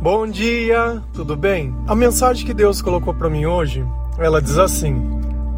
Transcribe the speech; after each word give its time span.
Bom 0.00 0.26
dia, 0.26 1.02
tudo 1.12 1.36
bem? 1.36 1.74
A 1.86 1.94
mensagem 1.94 2.46
que 2.46 2.54
Deus 2.54 2.80
colocou 2.80 3.12
para 3.14 3.30
mim 3.30 3.46
hoje, 3.46 3.84
ela 4.18 4.40
diz 4.40 4.58
assim: 4.58 4.94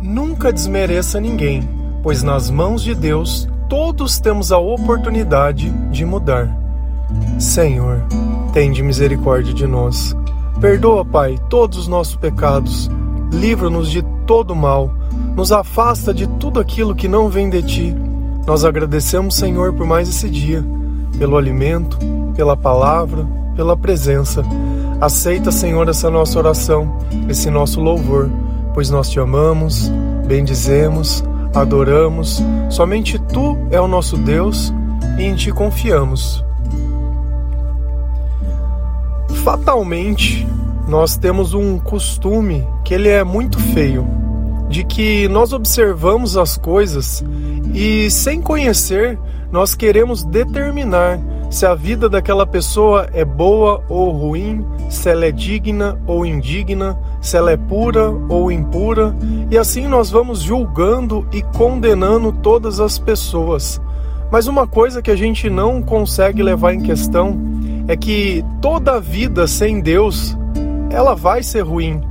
Nunca 0.00 0.53
desmereça 0.53 1.21
ninguém, 1.21 1.69
pois 2.03 2.22
nas 2.22 2.50
mãos 2.50 2.82
de 2.82 2.95
Deus 2.95 3.48
todos 3.69 4.19
temos 4.19 4.50
a 4.53 4.58
oportunidade 4.58 5.71
de 5.90 6.04
mudar. 6.04 6.48
Senhor, 7.38 8.03
tende 8.53 8.83
misericórdia 8.83 9.53
de 9.53 9.67
nós. 9.67 10.17
Perdoa, 10.60 11.04
Pai, 11.04 11.37
todos 11.51 11.78
os 11.78 11.88
nossos 11.88 12.17
pecados. 12.17 12.90
Livra-nos 13.33 13.90
de 13.90 14.03
todo 14.26 14.56
mal. 14.56 14.90
Nos 15.37 15.53
afasta 15.53 16.15
de 16.15 16.27
tudo 16.27 16.59
aquilo 16.59 16.95
que 16.95 17.06
não 17.06 17.28
vem 17.28 17.51
de 17.51 17.62
ti. 17.62 17.96
Nós 18.46 18.65
agradecemos, 18.65 19.34
Senhor, 19.34 19.74
por 19.74 19.87
mais 19.87 20.09
esse 20.09 20.28
dia, 20.30 20.65
pelo 21.19 21.37
alimento, 21.37 21.98
pela 22.34 22.56
palavra, 22.56 23.27
pela 23.56 23.77
presença. 23.77 24.45
Aceita, 25.01 25.51
Senhor, 25.51 25.88
essa 25.88 26.10
nossa 26.10 26.38
oração, 26.38 26.97
esse 27.29 27.51
nosso 27.51 27.80
louvor, 27.80 28.30
pois 28.74 28.91
nós 28.91 29.10
te 29.10 29.20
amamos, 29.20 29.91
bendizemos, 30.27 31.24
adoramos. 31.55 32.43
Somente 32.70 33.19
tu 33.19 33.57
é 33.70 33.80
o 33.80 33.88
nosso 33.88 34.16
Deus 34.16 34.73
e 35.19 35.24
em 35.24 35.34
ti 35.34 35.52
confiamos 35.52 36.45
fatalmente 39.48 40.46
nós 40.87 41.16
temos 41.16 41.55
um 41.55 41.79
costume 41.79 42.69
que 42.85 42.93
ele 42.93 43.09
é 43.09 43.24
muito 43.24 43.59
feio, 43.59 44.07
de 44.69 44.85
que 44.85 45.29
nós 45.29 45.53
observamos 45.53 46.37
as 46.37 46.57
coisas 46.57 47.25
e 47.75 48.11
sem 48.11 48.41
conhecer 48.41 49.19
nós 49.51 49.75
queremos 49.75 50.23
determinar 50.25 51.19
se 51.51 51.65
a 51.65 51.75
vida 51.75 52.09
daquela 52.09 52.47
pessoa 52.47 53.09
é 53.15 53.25
boa 53.25 53.83
ou 53.89 54.11
ruim, 54.11 54.65
se 54.91 55.09
ela 55.09 55.25
é 55.25 55.33
digna 55.33 55.99
ou 56.07 56.27
indigna, 56.27 56.99
se 57.21 57.37
ela 57.37 57.51
é 57.51 57.57
pura 57.57 58.10
ou 58.29 58.52
impura, 58.52 59.16
e 59.51 59.57
assim 59.57 59.88
nós 59.88 60.10
vamos 60.10 60.41
julgando 60.41 61.27
e 61.32 61.41
condenando 61.41 62.32
todas 62.32 62.80
as 62.80 62.99
pessoas. 62.99 63.80
Mas 64.30 64.47
uma 64.47 64.66
coisa 64.66 65.00
que 65.00 65.10
a 65.10 65.16
gente 65.16 65.48
não 65.48 65.80
consegue 65.80 66.42
levar 66.42 66.75
em 66.75 66.82
questão 66.82 67.38
é 67.88 67.97
que 67.97 68.44
toda 68.60 69.00
vida 69.00 69.47
sem 69.47 69.80
Deus, 69.80 70.36
ela 70.91 71.14
vai 71.14 71.42
ser 71.42 71.62
ruim. 71.62 72.03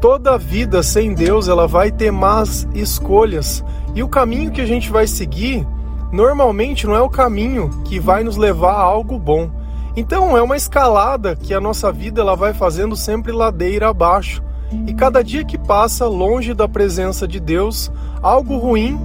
Toda 0.00 0.36
vida 0.36 0.82
sem 0.82 1.14
Deus, 1.14 1.48
ela 1.48 1.66
vai 1.66 1.90
ter 1.90 2.10
más 2.10 2.68
escolhas. 2.74 3.64
E 3.94 4.02
o 4.02 4.08
caminho 4.08 4.50
que 4.50 4.60
a 4.60 4.66
gente 4.66 4.90
vai 4.90 5.06
seguir, 5.06 5.66
normalmente 6.12 6.86
não 6.86 6.94
é 6.94 7.00
o 7.00 7.08
caminho 7.08 7.70
que 7.84 7.98
vai 7.98 8.22
nos 8.22 8.36
levar 8.36 8.74
a 8.74 8.82
algo 8.82 9.18
bom. 9.18 9.50
Então 9.96 10.36
é 10.36 10.42
uma 10.42 10.56
escalada 10.56 11.34
que 11.34 11.54
a 11.54 11.60
nossa 11.60 11.90
vida 11.90 12.20
ela 12.20 12.36
vai 12.36 12.52
fazendo 12.52 12.94
sempre 12.94 13.32
ladeira 13.32 13.88
abaixo. 13.88 14.42
E 14.86 14.92
cada 14.92 15.24
dia 15.24 15.44
que 15.44 15.56
passa 15.56 16.06
longe 16.06 16.52
da 16.52 16.68
presença 16.68 17.26
de 17.26 17.40
Deus, 17.40 17.90
algo 18.20 18.58
ruim 18.58 19.00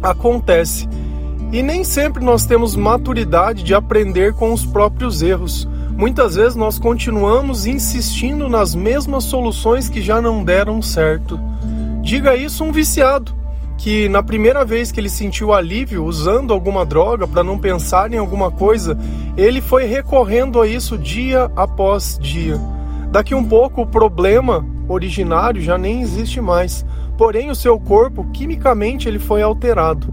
acontece. 0.00 0.88
E 1.50 1.62
nem 1.62 1.82
sempre 1.82 2.24
nós 2.24 2.46
temos 2.46 2.76
maturidade 2.76 3.62
de 3.62 3.74
aprender 3.74 4.32
com 4.34 4.52
os 4.52 4.64
próprios 4.64 5.20
erros. 5.20 5.68
Muitas 5.96 6.34
vezes 6.34 6.56
nós 6.56 6.78
continuamos 6.78 7.66
insistindo 7.66 8.48
nas 8.48 8.74
mesmas 8.74 9.24
soluções 9.24 9.88
que 9.88 10.00
já 10.00 10.20
não 10.20 10.42
deram 10.42 10.80
certo. 10.82 11.38
Diga 12.02 12.34
isso 12.34 12.64
um 12.64 12.72
viciado, 12.72 13.32
que 13.78 14.08
na 14.08 14.22
primeira 14.22 14.64
vez 14.64 14.90
que 14.90 14.98
ele 14.98 15.08
sentiu 15.08 15.52
alívio 15.52 16.04
usando 16.04 16.52
alguma 16.52 16.84
droga 16.84 17.26
para 17.26 17.44
não 17.44 17.58
pensar 17.58 18.12
em 18.12 18.16
alguma 18.18 18.50
coisa, 18.50 18.98
ele 19.36 19.60
foi 19.60 19.84
recorrendo 19.84 20.60
a 20.60 20.66
isso 20.66 20.98
dia 20.98 21.50
após 21.54 22.18
dia. 22.20 22.60
Daqui 23.10 23.34
um 23.34 23.44
pouco 23.44 23.82
o 23.82 23.86
problema 23.86 24.66
originário 24.88 25.60
já 25.60 25.76
nem 25.76 26.00
existe 26.00 26.40
mais, 26.40 26.84
porém 27.16 27.50
o 27.50 27.54
seu 27.54 27.78
corpo 27.78 28.26
quimicamente 28.32 29.06
ele 29.06 29.18
foi 29.18 29.42
alterado. 29.42 30.12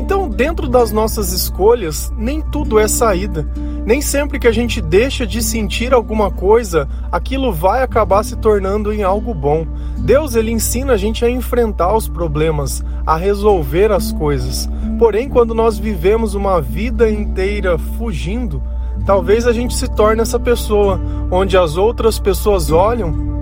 Então, 0.00 0.28
dentro 0.28 0.68
das 0.68 0.90
nossas 0.90 1.32
escolhas, 1.32 2.12
nem 2.16 2.40
tudo 2.40 2.78
é 2.78 2.88
saída. 2.88 3.46
Nem 3.86 4.00
sempre 4.00 4.38
que 4.38 4.48
a 4.48 4.52
gente 4.52 4.80
deixa 4.80 5.26
de 5.26 5.42
sentir 5.42 5.92
alguma 5.92 6.30
coisa, 6.30 6.88
aquilo 7.12 7.52
vai 7.52 7.82
acabar 7.82 8.24
se 8.24 8.34
tornando 8.36 8.92
em 8.92 9.02
algo 9.02 9.34
bom. 9.34 9.66
Deus 9.98 10.34
ele 10.34 10.50
ensina 10.50 10.94
a 10.94 10.96
gente 10.96 11.22
a 11.22 11.30
enfrentar 11.30 11.94
os 11.94 12.08
problemas, 12.08 12.82
a 13.06 13.16
resolver 13.16 13.92
as 13.92 14.10
coisas. 14.10 14.68
Porém, 14.98 15.28
quando 15.28 15.54
nós 15.54 15.78
vivemos 15.78 16.34
uma 16.34 16.62
vida 16.62 17.10
inteira 17.10 17.76
fugindo, 17.76 18.62
talvez 19.04 19.46
a 19.46 19.52
gente 19.52 19.74
se 19.74 19.86
torne 19.88 20.22
essa 20.22 20.40
pessoa 20.40 20.98
onde 21.30 21.56
as 21.56 21.76
outras 21.76 22.18
pessoas 22.18 22.70
olham 22.70 23.34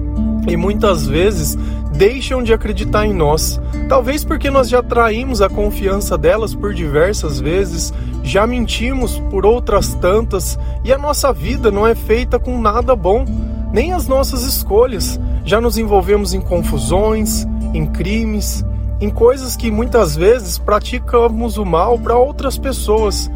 e 0.49 0.57
muitas 0.57 1.07
vezes 1.07 1.57
deixam 1.93 2.43
de 2.43 2.53
acreditar 2.53 3.07
em 3.07 3.13
nós. 3.13 3.61
Talvez 3.89 4.25
porque 4.25 4.51
nós 4.51 4.69
já 4.69 4.83
traímos 4.83 5.41
a 5.41 5.49
confiança 5.49 6.19
delas 6.19 6.55
por 6.55 6.75
diversas 6.75 7.41
vezes, 7.41 7.93
já 8.23 8.47
mentimos 8.47 9.19
por 9.31 9.45
outras 9.45 9.95
tantas 9.95 10.59
e 10.85 10.93
a 10.93 10.99
nossa 10.99 11.33
vida 11.33 11.71
não 11.71 11.87
é 11.87 11.95
feita 11.95 12.39
com 12.39 12.61
nada 12.61 12.95
bom, 12.95 13.25
nem 13.73 13.93
as 13.93 14.07
nossas 14.07 14.45
escolhas. 14.45 15.19
Já 15.45 15.61
nos 15.61 15.77
envolvemos 15.77 16.35
em 16.35 16.41
confusões, 16.41 17.47
em 17.75 17.87
crimes, 17.87 18.65
em 19.01 19.11
coisas 19.11 19.57
que 19.57 19.71
muitas 19.71 20.15
vezes 20.15 20.59
praticamos 20.59 21.59
o 21.59 21.65
mal 21.65 21.99
para 21.99 22.17
outras 22.17 22.57
pessoas. 22.57 23.31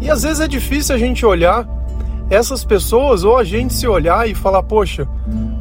E 0.00 0.10
às 0.10 0.24
vezes 0.24 0.40
é 0.40 0.48
difícil 0.48 0.94
a 0.94 0.98
gente 0.98 1.24
olhar 1.24 1.68
essas 2.28 2.64
pessoas 2.64 3.22
ou 3.22 3.36
a 3.36 3.44
gente 3.44 3.72
se 3.74 3.86
olhar 3.86 4.28
e 4.28 4.34
falar: 4.34 4.62
poxa, 4.62 5.06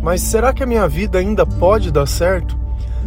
mas 0.01 0.21
será 0.21 0.51
que 0.53 0.63
a 0.63 0.65
minha 0.65 0.87
vida 0.87 1.19
ainda 1.19 1.45
pode 1.45 1.91
dar 1.91 2.07
certo? 2.07 2.57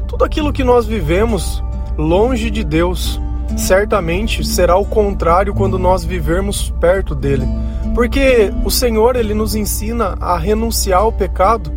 Tudo 0.06 0.25
aquilo 0.25 0.53
que 0.53 0.62
nós 0.62 0.87
vivemos 0.87 1.62
longe 1.99 2.51
de 2.51 2.62
Deus, 2.62 3.21
certamente 3.56 4.44
será 4.44 4.77
o 4.77 4.84
contrário 4.84 5.55
quando 5.55 5.78
nós 5.78 6.05
vivermos 6.05 6.71
perto 6.81 7.15
dele. 7.15 7.47
Porque 7.94 8.53
o 8.65 8.71
Senhor, 8.71 9.16
ele 9.16 9.34
nos 9.34 9.55
ensina 9.55 10.16
a 10.21 10.37
renunciar 10.37 11.00
ao 11.00 11.12
pecado, 11.12 11.72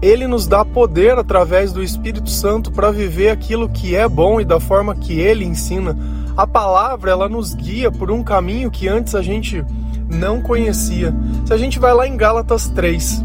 ele 0.00 0.26
nos 0.26 0.46
dá 0.46 0.64
poder 0.64 1.18
através 1.18 1.72
do 1.72 1.82
Espírito 1.82 2.30
Santo 2.30 2.70
para 2.70 2.90
viver 2.90 3.30
aquilo 3.30 3.68
que 3.68 3.96
é 3.96 4.08
bom 4.08 4.40
e 4.40 4.44
da 4.44 4.60
forma 4.60 4.94
que 4.94 5.18
ele 5.18 5.44
ensina. 5.44 5.96
A 6.36 6.46
palavra, 6.46 7.10
ela 7.10 7.28
nos 7.28 7.54
guia 7.54 7.90
por 7.90 8.10
um 8.10 8.22
caminho 8.22 8.70
que 8.70 8.86
antes 8.86 9.14
a 9.14 9.22
gente 9.22 9.64
não 10.08 10.40
conhecia. 10.40 11.14
Se 11.46 11.52
a 11.52 11.56
gente 11.56 11.78
vai 11.78 11.94
lá 11.94 12.06
em 12.06 12.16
Gálatas 12.16 12.68
3, 12.68 13.24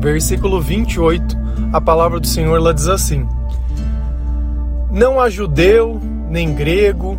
versículo 0.00 0.60
28, 0.60 1.36
a 1.72 1.80
palavra 1.80 2.20
do 2.20 2.26
Senhor 2.26 2.60
lá 2.60 2.72
diz 2.72 2.88
assim: 2.88 3.26
Não 4.90 5.20
há 5.20 5.30
judeu, 5.30 6.00
nem 6.28 6.54
grego, 6.54 7.16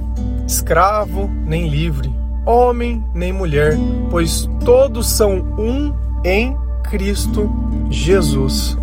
escravo, 0.47 1.29
nem 1.45 1.68
livre, 1.68 2.13
homem, 2.45 3.03
nem 3.13 3.34
mulher, 3.34 3.78
pois 4.09 4.50
todos 4.63 5.07
são 5.07 5.40
um 5.57 5.94
em 6.23 6.56
Cristo 6.84 7.50
Jesus. 7.90 8.78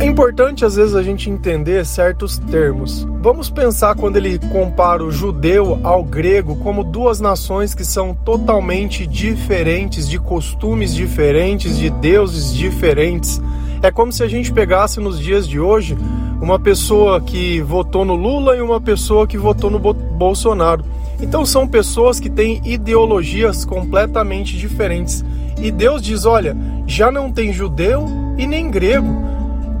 É 0.00 0.04
importante 0.04 0.64
às 0.64 0.76
vezes 0.76 0.94
a 0.94 1.02
gente 1.02 1.28
entender 1.28 1.84
certos 1.84 2.38
termos. 2.38 3.04
Vamos 3.20 3.50
pensar 3.50 3.96
quando 3.96 4.16
ele 4.16 4.38
compara 4.38 5.02
o 5.02 5.10
judeu 5.10 5.80
ao 5.82 6.04
grego 6.04 6.54
como 6.56 6.84
duas 6.84 7.18
nações 7.18 7.74
que 7.74 7.84
são 7.84 8.14
totalmente 8.14 9.08
diferentes, 9.08 10.08
de 10.08 10.16
costumes 10.16 10.94
diferentes, 10.94 11.76
de 11.76 11.90
deuses 11.90 12.54
diferentes. 12.54 13.40
É 13.82 13.90
como 13.90 14.12
se 14.12 14.22
a 14.22 14.28
gente 14.28 14.52
pegasse 14.52 15.00
nos 15.00 15.18
dias 15.18 15.48
de 15.48 15.58
hoje 15.58 15.98
uma 16.40 16.58
pessoa 16.58 17.20
que 17.20 17.60
votou 17.60 18.04
no 18.04 18.14
Lula 18.14 18.56
e 18.56 18.60
uma 18.60 18.80
pessoa 18.80 19.26
que 19.26 19.36
votou 19.36 19.70
no 19.70 19.78
Bolsonaro. 19.78 20.84
Então 21.20 21.44
são 21.44 21.66
pessoas 21.66 22.20
que 22.20 22.30
têm 22.30 22.60
ideologias 22.64 23.64
completamente 23.64 24.56
diferentes. 24.56 25.24
E 25.60 25.70
Deus 25.70 26.02
diz: 26.02 26.24
olha, 26.24 26.56
já 26.86 27.10
não 27.10 27.32
tem 27.32 27.52
judeu 27.52 28.06
e 28.36 28.46
nem 28.46 28.70
grego 28.70 29.28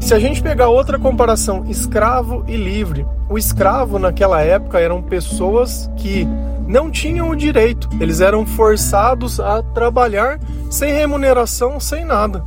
se 0.00 0.14
a 0.14 0.18
gente 0.18 0.42
pegar 0.42 0.68
outra 0.68 0.98
comparação, 0.98 1.64
escravo 1.68 2.44
e 2.48 2.56
livre, 2.56 3.06
o 3.28 3.36
escravo 3.36 3.98
naquela 3.98 4.40
época 4.40 4.78
eram 4.78 5.02
pessoas 5.02 5.90
que 5.98 6.26
não 6.66 6.90
tinham 6.90 7.30
o 7.30 7.36
direito, 7.36 7.88
eles 8.00 8.20
eram 8.20 8.46
forçados 8.46 9.38
a 9.38 9.62
trabalhar 9.62 10.40
sem 10.70 10.92
remuneração, 10.92 11.78
sem 11.78 12.04
nada. 12.04 12.42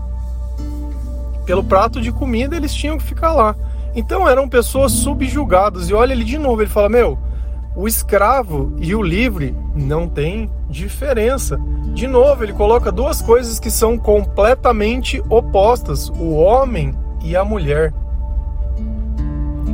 Pelo 1.45 1.63
prato 1.63 2.01
de 2.01 2.11
comida 2.11 2.55
eles 2.55 2.73
tinham 2.73 2.97
que 2.97 3.03
ficar 3.03 3.33
lá. 3.33 3.55
Então 3.95 4.27
eram 4.27 4.47
pessoas 4.47 4.91
subjugadas. 4.91 5.89
E 5.89 5.93
olha 5.93 6.13
ele 6.13 6.23
de 6.23 6.37
novo, 6.37 6.61
ele 6.61 6.69
fala: 6.69 6.89
Meu, 6.89 7.17
o 7.75 7.87
escravo 7.87 8.73
e 8.79 8.93
o 8.93 9.01
livre 9.01 9.55
não 9.75 10.07
tem 10.07 10.49
diferença. 10.69 11.59
De 11.93 12.07
novo, 12.07 12.43
ele 12.43 12.53
coloca 12.53 12.91
duas 12.91 13.21
coisas 13.21 13.59
que 13.59 13.71
são 13.71 13.97
completamente 13.97 15.21
opostas: 15.29 16.09
o 16.09 16.31
homem 16.31 16.93
e 17.23 17.35
a 17.35 17.43
mulher. 17.43 17.93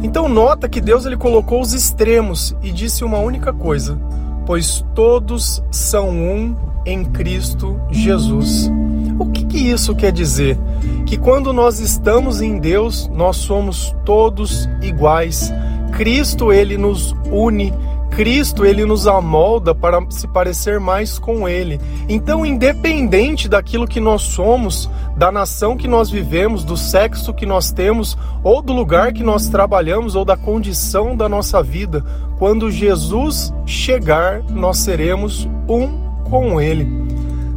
Então 0.03 0.29
nota 0.29 0.69
que 0.69 0.79
Deus 0.79 1.05
ele 1.05 1.17
colocou 1.17 1.61
os 1.61 1.73
extremos 1.73 2.55
e 2.61 2.71
disse 2.71 3.03
uma 3.03 3.17
única 3.17 3.51
coisa: 3.51 3.99
pois 4.45 4.85
todos 4.93 5.63
são 5.71 6.09
um 6.09 6.55
em 6.85 7.03
Cristo 7.03 7.79
Jesus. 7.89 8.71
O 9.19 9.25
que, 9.25 9.45
que 9.45 9.57
isso 9.57 9.95
quer 9.95 10.11
dizer? 10.11 10.57
Que 11.07 11.18
quando 11.18 11.51
nós 11.51 11.80
estamos 11.80 12.42
em 12.42 12.59
Deus, 12.59 13.09
nós 13.12 13.38
somos 13.38 13.95
todos 14.06 14.69
iguais. 14.81 15.51
Cristo 15.94 16.54
ele 16.54 16.77
nos 16.77 17.15
une 17.31 17.74
Cristo 18.18 18.65
ele 18.65 18.83
nos 18.83 19.07
amolda 19.07 19.75
para 19.75 20.04
se 20.09 20.27
parecer 20.27 20.80
mais 20.80 21.19
com 21.19 21.48
ele. 21.48 21.80
Então, 22.09 22.44
independente 22.44 23.48
daquilo 23.48 23.88
que 23.88 24.00
nós 24.00 24.24
somos, 24.24 24.89
da 25.15 25.31
nação 25.31 25.77
que 25.77 25.88
nós 25.88 26.09
vivemos, 26.09 26.63
do 26.63 26.75
sexo 26.75 27.31
que 27.31 27.45
nós 27.45 27.71
temos, 27.71 28.18
ou 28.44 28.60
do 28.60 28.74
lugar 28.74 29.13
que 29.13 29.21
nós 29.21 29.50
trabalhamos, 29.50 30.15
ou 30.15 30.25
da 30.25 30.36
condição 30.36 31.15
da 31.15 31.30
nossa 31.30 31.62
vida, 31.62 32.03
quando 32.39 32.71
Jesus 32.71 33.53
chegar, 33.68 34.42
nós 34.50 34.77
seremos 34.77 35.48
um 35.69 35.88
com 36.24 36.60
ele. 36.60 36.88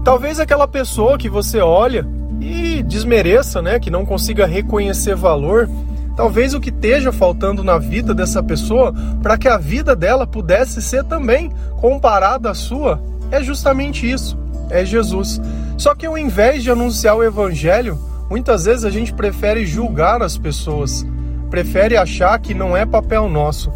Talvez 0.05 0.39
aquela 0.39 0.69
pessoa 0.69 1.17
que 1.17 1.31
você 1.31 1.61
olha 1.61 2.07
e 2.41 2.83
desmereça, 2.83 3.61
né, 3.61 3.79
que 3.79 3.91
não 3.91 4.05
consiga 4.05 4.47
reconhecer 4.47 5.15
valor, 5.15 5.69
Talvez 6.17 6.53
o 6.53 6.61
que 6.61 6.69
esteja 6.69 7.13
faltando 7.13 7.65
na 7.65 7.79
vida 7.79 8.13
dessa 8.13 8.43
pessoa 8.43 8.95
para 9.23 9.39
que 9.39 9.49
a 9.49 9.57
vida 9.57 9.97
dela 9.97 10.27
pudesse 10.27 10.83
ser 10.83 11.03
também 11.05 11.51
comparada 11.81 12.51
à 12.51 12.55
sua 12.55 13.01
é 13.31 13.43
justamente 13.43 14.11
isso, 14.11 14.37
é 14.69 14.85
Jesus. 14.85 15.41
Só 15.79 15.95
que 15.95 16.05
ao 16.05 16.19
invés 16.19 16.63
de 16.63 16.71
anunciar 16.71 17.17
o 17.17 17.25
evangelho, 17.25 17.99
muitas 18.29 18.65
vezes 18.67 18.85
a 18.85 18.91
gente 18.91 19.15
prefere 19.15 19.65
julgar 19.65 20.21
as 20.23 20.37
pessoas, 20.37 21.07
prefere 21.49 21.97
achar 21.97 22.39
que 22.39 22.53
não 22.53 22.77
é 22.77 22.85
papel 22.85 23.29
nosso. 23.29 23.73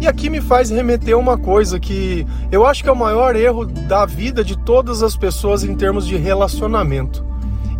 E 0.00 0.06
aqui 0.06 0.30
me 0.30 0.40
faz 0.40 0.70
remeter 0.70 1.18
uma 1.18 1.36
coisa 1.36 1.80
que 1.80 2.24
eu 2.52 2.64
acho 2.64 2.84
que 2.84 2.88
é 2.88 2.92
o 2.92 2.96
maior 2.96 3.34
erro 3.34 3.64
da 3.66 4.06
vida 4.06 4.44
de 4.44 4.56
todas 4.56 5.02
as 5.02 5.16
pessoas 5.16 5.64
em 5.64 5.74
termos 5.74 6.06
de 6.06 6.16
relacionamento. 6.16 7.27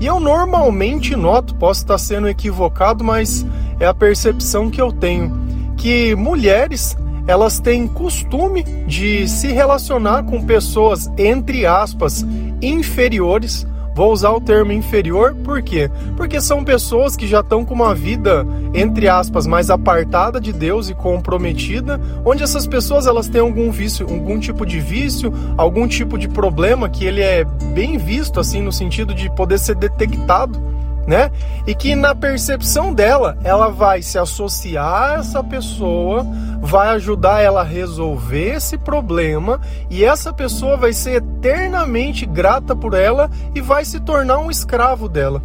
E 0.00 0.06
eu 0.06 0.20
normalmente 0.20 1.16
noto, 1.16 1.54
posso 1.54 1.80
estar 1.80 1.98
sendo 1.98 2.28
equivocado, 2.28 3.02
mas 3.02 3.44
é 3.80 3.86
a 3.86 3.94
percepção 3.94 4.70
que 4.70 4.80
eu 4.80 4.92
tenho 4.92 5.48
que 5.78 6.14
mulheres 6.16 6.96
elas 7.26 7.60
têm 7.60 7.86
costume 7.86 8.62
de 8.86 9.28
se 9.28 9.48
relacionar 9.48 10.24
com 10.24 10.44
pessoas 10.44 11.10
entre 11.16 11.66
aspas 11.66 12.26
inferiores. 12.60 13.66
Vou 13.98 14.12
usar 14.12 14.30
o 14.30 14.40
termo 14.40 14.70
inferior 14.70 15.34
por 15.34 15.60
quê? 15.60 15.90
Porque 16.16 16.40
são 16.40 16.62
pessoas 16.62 17.16
que 17.16 17.26
já 17.26 17.40
estão 17.40 17.64
com 17.64 17.74
uma 17.74 17.96
vida 17.96 18.46
entre 18.72 19.08
aspas 19.08 19.44
mais 19.44 19.70
apartada 19.70 20.40
de 20.40 20.52
Deus 20.52 20.88
e 20.88 20.94
comprometida, 20.94 22.00
onde 22.24 22.44
essas 22.44 22.64
pessoas 22.64 23.08
elas 23.08 23.26
têm 23.26 23.40
algum 23.40 23.72
vício, 23.72 24.06
algum 24.08 24.38
tipo 24.38 24.64
de 24.64 24.78
vício, 24.78 25.32
algum 25.56 25.88
tipo 25.88 26.16
de 26.16 26.28
problema 26.28 26.88
que 26.88 27.04
ele 27.04 27.22
é 27.22 27.42
bem 27.42 27.98
visto 27.98 28.38
assim 28.38 28.62
no 28.62 28.70
sentido 28.70 29.12
de 29.12 29.28
poder 29.34 29.58
ser 29.58 29.74
detectado 29.74 30.77
né? 31.08 31.32
E 31.66 31.74
que 31.74 31.96
na 31.96 32.14
percepção 32.14 32.92
dela, 32.92 33.38
ela 33.42 33.70
vai 33.70 34.02
se 34.02 34.18
associar 34.18 35.12
a 35.12 35.14
essa 35.14 35.42
pessoa, 35.42 36.22
vai 36.60 36.88
ajudar 36.90 37.40
ela 37.40 37.62
a 37.62 37.64
resolver 37.64 38.56
esse 38.56 38.76
problema 38.76 39.58
e 39.88 40.04
essa 40.04 40.34
pessoa 40.34 40.76
vai 40.76 40.92
ser 40.92 41.22
eternamente 41.22 42.26
grata 42.26 42.76
por 42.76 42.92
ela 42.92 43.30
e 43.54 43.60
vai 43.62 43.86
se 43.86 44.00
tornar 44.00 44.38
um 44.38 44.50
escravo 44.50 45.08
dela. 45.08 45.42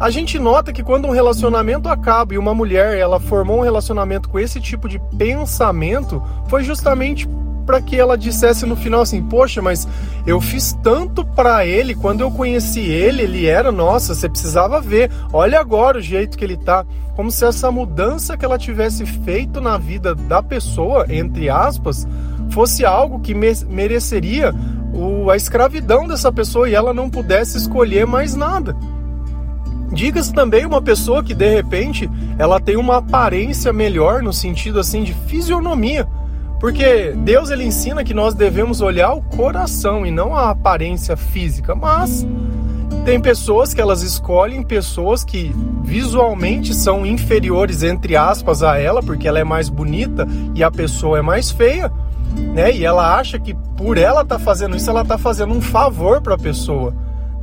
A 0.00 0.10
gente 0.10 0.40
nota 0.40 0.72
que 0.72 0.82
quando 0.82 1.06
um 1.06 1.12
relacionamento 1.12 1.88
acaba 1.88 2.34
e 2.34 2.38
uma 2.38 2.52
mulher 2.52 2.98
ela 2.98 3.20
formou 3.20 3.58
um 3.58 3.62
relacionamento 3.62 4.28
com 4.28 4.40
esse 4.40 4.60
tipo 4.60 4.88
de 4.88 5.00
pensamento, 5.16 6.20
foi 6.48 6.64
justamente 6.64 7.28
para 7.64 7.80
que 7.80 7.96
ela 7.96 8.16
dissesse 8.16 8.66
no 8.66 8.76
final 8.76 9.02
assim: 9.02 9.22
Poxa, 9.22 9.60
mas 9.60 9.86
eu 10.26 10.40
fiz 10.40 10.76
tanto 10.82 11.24
para 11.24 11.66
ele, 11.66 11.94
quando 11.94 12.20
eu 12.20 12.30
conheci 12.30 12.80
ele, 12.80 13.22
ele 13.22 13.46
era, 13.46 13.72
nossa, 13.72 14.14
você 14.14 14.28
precisava 14.28 14.80
ver, 14.80 15.10
olha 15.32 15.60
agora 15.60 15.98
o 15.98 16.02
jeito 16.02 16.38
que 16.38 16.44
ele 16.44 16.56
tá. 16.56 16.84
Como 17.14 17.30
se 17.30 17.44
essa 17.44 17.70
mudança 17.70 18.36
que 18.36 18.44
ela 18.44 18.58
tivesse 18.58 19.06
feito 19.06 19.60
na 19.60 19.78
vida 19.78 20.14
da 20.14 20.42
pessoa, 20.42 21.06
entre 21.08 21.48
aspas, 21.48 22.06
fosse 22.50 22.84
algo 22.84 23.20
que 23.20 23.34
mereceria 23.34 24.52
o, 24.92 25.30
a 25.30 25.36
escravidão 25.36 26.06
dessa 26.06 26.32
pessoa 26.32 26.68
e 26.68 26.74
ela 26.74 26.92
não 26.94 27.10
pudesse 27.10 27.56
escolher 27.56 28.06
mais 28.06 28.34
nada. 28.34 28.76
Diga-se 29.92 30.32
também 30.32 30.66
uma 30.66 30.82
pessoa 30.82 31.22
que 31.22 31.34
de 31.34 31.48
repente 31.48 32.10
ela 32.38 32.58
tem 32.58 32.76
uma 32.76 32.96
aparência 32.96 33.72
melhor 33.72 34.22
no 34.22 34.32
sentido 34.32 34.80
assim 34.80 35.04
de 35.04 35.14
fisionomia 35.14 36.06
porque 36.64 37.12
Deus 37.18 37.50
ele 37.50 37.62
ensina 37.62 38.02
que 38.02 38.14
nós 38.14 38.32
devemos 38.32 38.80
olhar 38.80 39.12
o 39.12 39.20
coração 39.20 40.06
e 40.06 40.10
não 40.10 40.34
a 40.34 40.48
aparência 40.48 41.14
física, 41.14 41.74
mas 41.74 42.26
tem 43.04 43.20
pessoas 43.20 43.74
que 43.74 43.82
elas 43.82 44.00
escolhem 44.00 44.62
pessoas 44.62 45.22
que 45.22 45.54
visualmente 45.82 46.72
são 46.72 47.04
inferiores 47.04 47.82
entre 47.82 48.16
aspas 48.16 48.62
a 48.62 48.78
ela, 48.78 49.02
porque 49.02 49.28
ela 49.28 49.38
é 49.38 49.44
mais 49.44 49.68
bonita 49.68 50.26
e 50.54 50.64
a 50.64 50.70
pessoa 50.70 51.18
é 51.18 51.20
mais 51.20 51.50
feia, 51.50 51.92
né? 52.54 52.74
E 52.74 52.82
ela 52.82 53.14
acha 53.14 53.38
que 53.38 53.52
por 53.76 53.98
ela 53.98 54.24
tá 54.24 54.38
fazendo 54.38 54.74
isso, 54.74 54.88
ela 54.88 55.02
está 55.02 55.18
fazendo 55.18 55.52
um 55.52 55.60
favor 55.60 56.22
para 56.22 56.34
a 56.34 56.38
pessoa. 56.38 56.94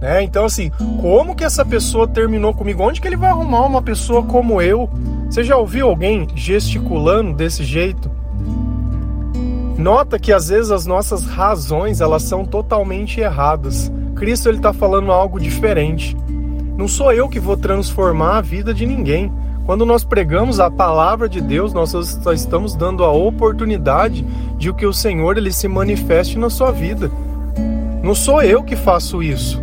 Né? 0.02 0.24
Então, 0.24 0.46
assim, 0.46 0.72
como 1.00 1.36
que 1.36 1.44
essa 1.44 1.64
pessoa 1.64 2.08
terminou 2.08 2.56
comigo? 2.56 2.82
Onde 2.82 3.00
que 3.00 3.08
ele 3.08 3.18
vai 3.18 3.30
arrumar 3.30 3.68
uma 3.68 3.84
pessoa 3.84 4.24
como 4.24 4.60
eu? 4.60 4.90
Você 5.30 5.44
já 5.44 5.58
ouviu 5.58 5.90
alguém 5.90 6.28
gesticulando 6.34 7.34
desse 7.34 7.64
jeito? 7.64 8.20
Nota 9.82 10.20
que 10.20 10.32
às 10.32 10.50
vezes 10.50 10.70
as 10.70 10.86
nossas 10.86 11.26
razões 11.26 12.02
elas 12.02 12.22
são 12.22 12.46
totalmente 12.46 13.20
erradas. 13.20 13.92
Cristo 14.16 14.48
ele 14.48 14.58
está 14.58 14.72
falando 14.72 15.12
algo 15.12 15.40
diferente. 15.40 16.16
Não 16.78 16.88
sou 16.88 17.12
eu 17.12 17.28
que 17.28 17.40
vou 17.40 17.58
transformar 17.58 18.38
a 18.38 18.42
vida 18.42 18.76
de 18.76 18.86
ninguém. 18.86 19.34
Quando 19.66 19.84
nós 19.84 20.04
pregamos 20.04 20.60
a 20.60 20.70
palavra 20.70 21.28
de 21.28 21.42
Deus, 21.42 21.74
nós 21.74 21.96
estamos 21.96 22.76
dando 22.76 23.04
a 23.04 23.12
oportunidade 23.12 24.24
de 24.56 24.72
que 24.72 24.86
o 24.86 24.94
Senhor 24.94 25.36
ele 25.36 25.52
se 25.52 25.68
manifeste 25.68 26.38
na 26.38 26.52
sua 26.52 26.70
vida. 26.70 27.10
Não 28.04 28.14
sou 28.14 28.44
eu 28.44 28.62
que 28.62 28.76
faço 28.76 29.24
isso. 29.24 29.60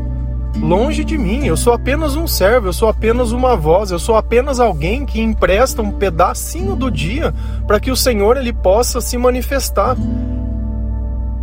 Longe 0.61 1.05
de 1.05 1.17
mim, 1.17 1.47
eu 1.47 1.57
sou 1.57 1.73
apenas 1.73 2.17
um 2.17 2.27
servo, 2.27 2.69
eu 2.69 2.73
sou 2.73 2.89
apenas 2.89 3.33
uma 3.33 3.57
voz, 3.57 3.91
eu 3.91 3.99
sou 3.99 4.17
apenas 4.17 4.59
alguém 4.59 5.07
que 5.07 5.21
empresta 5.21 5.81
um 5.81 5.93
pedacinho 5.93 6.75
do 6.75 6.91
dia 6.91 7.33
para 7.67 7.79
que 7.79 7.91
o 7.91 7.97
Senhor 7.97 8.37
ele 8.37 8.53
possa 8.53 9.01
se 9.01 9.17
manifestar. 9.17 9.97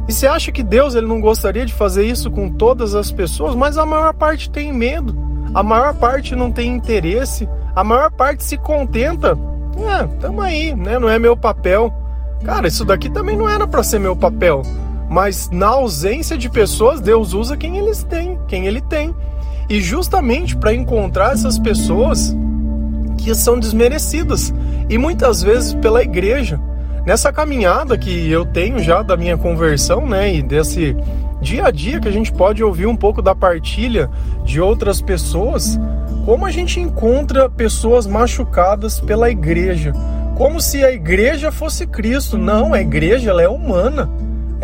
E 0.07 0.13
você 0.13 0.27
acha 0.27 0.51
que 0.51 0.61
Deus 0.61 0.93
ele 0.95 1.07
não 1.07 1.19
gostaria 1.19 1.65
de 1.65 1.73
fazer 1.73 2.05
isso 2.05 2.29
com 2.29 2.49
todas 2.49 2.93
as 2.93 3.11
pessoas? 3.11 3.55
Mas 3.55 3.77
a 3.77 3.85
maior 3.85 4.13
parte 4.13 4.49
tem 4.49 4.71
medo, 4.71 5.15
a 5.53 5.63
maior 5.63 5.95
parte 5.95 6.35
não 6.35 6.51
tem 6.51 6.71
interesse, 6.71 7.49
a 7.75 7.83
maior 7.83 8.11
parte 8.11 8.43
se 8.43 8.57
contenta. 8.57 9.37
É, 9.77 10.03
tamo 10.19 10.41
aí, 10.41 10.75
né? 10.75 10.99
Não 10.99 11.09
é 11.09 11.17
meu 11.17 11.35
papel. 11.35 11.91
Cara, 12.43 12.67
isso 12.67 12.85
daqui 12.85 13.09
também 13.09 13.35
não 13.35 13.49
era 13.49 13.65
para 13.65 13.81
ser 13.81 13.99
meu 13.99 14.15
papel. 14.15 14.61
Mas 15.09 15.49
na 15.51 15.67
ausência 15.67 16.37
de 16.37 16.49
pessoas, 16.49 16.99
Deus 16.99 17.33
usa 17.33 17.55
quem 17.55 17.77
eles 17.77 18.03
têm, 18.03 18.39
quem 18.47 18.65
ele 18.65 18.81
tem. 18.81 19.15
E 19.69 19.79
justamente 19.81 20.55
para 20.55 20.73
encontrar 20.73 21.33
essas 21.33 21.57
pessoas 21.57 22.35
que 23.17 23.33
são 23.33 23.59
desmerecidas 23.59 24.53
e 24.89 24.97
muitas 24.97 25.41
vezes 25.41 25.73
pela 25.73 26.03
igreja. 26.03 26.59
Nessa 27.05 27.31
caminhada 27.31 27.97
que 27.97 28.31
eu 28.31 28.45
tenho 28.45 28.79
já 28.79 29.01
da 29.01 29.15
minha 29.15 29.37
conversão, 29.37 30.07
né, 30.07 30.33
e 30.33 30.41
desse 30.41 30.95
dia 31.39 31.67
a 31.67 31.71
dia 31.71 31.99
que 31.99 32.07
a 32.07 32.11
gente 32.11 32.31
pode 32.31 32.63
ouvir 32.63 32.87
um 32.87 32.95
pouco 32.95 33.21
da 33.21 33.35
partilha 33.35 34.09
de 34.43 34.59
outras 34.59 35.01
pessoas, 35.01 35.79
como 36.25 36.45
a 36.45 36.51
gente 36.51 36.79
encontra 36.79 37.47
pessoas 37.47 38.07
machucadas 38.07 38.99
pela 38.99 39.29
igreja, 39.29 39.93
como 40.35 40.59
se 40.59 40.83
a 40.83 40.91
igreja 40.91 41.51
fosse 41.51 41.85
Cristo. 41.85 42.37
Não, 42.37 42.73
a 42.73 42.81
igreja 42.81 43.29
ela 43.29 43.41
é 43.43 43.47
humana 43.47 44.09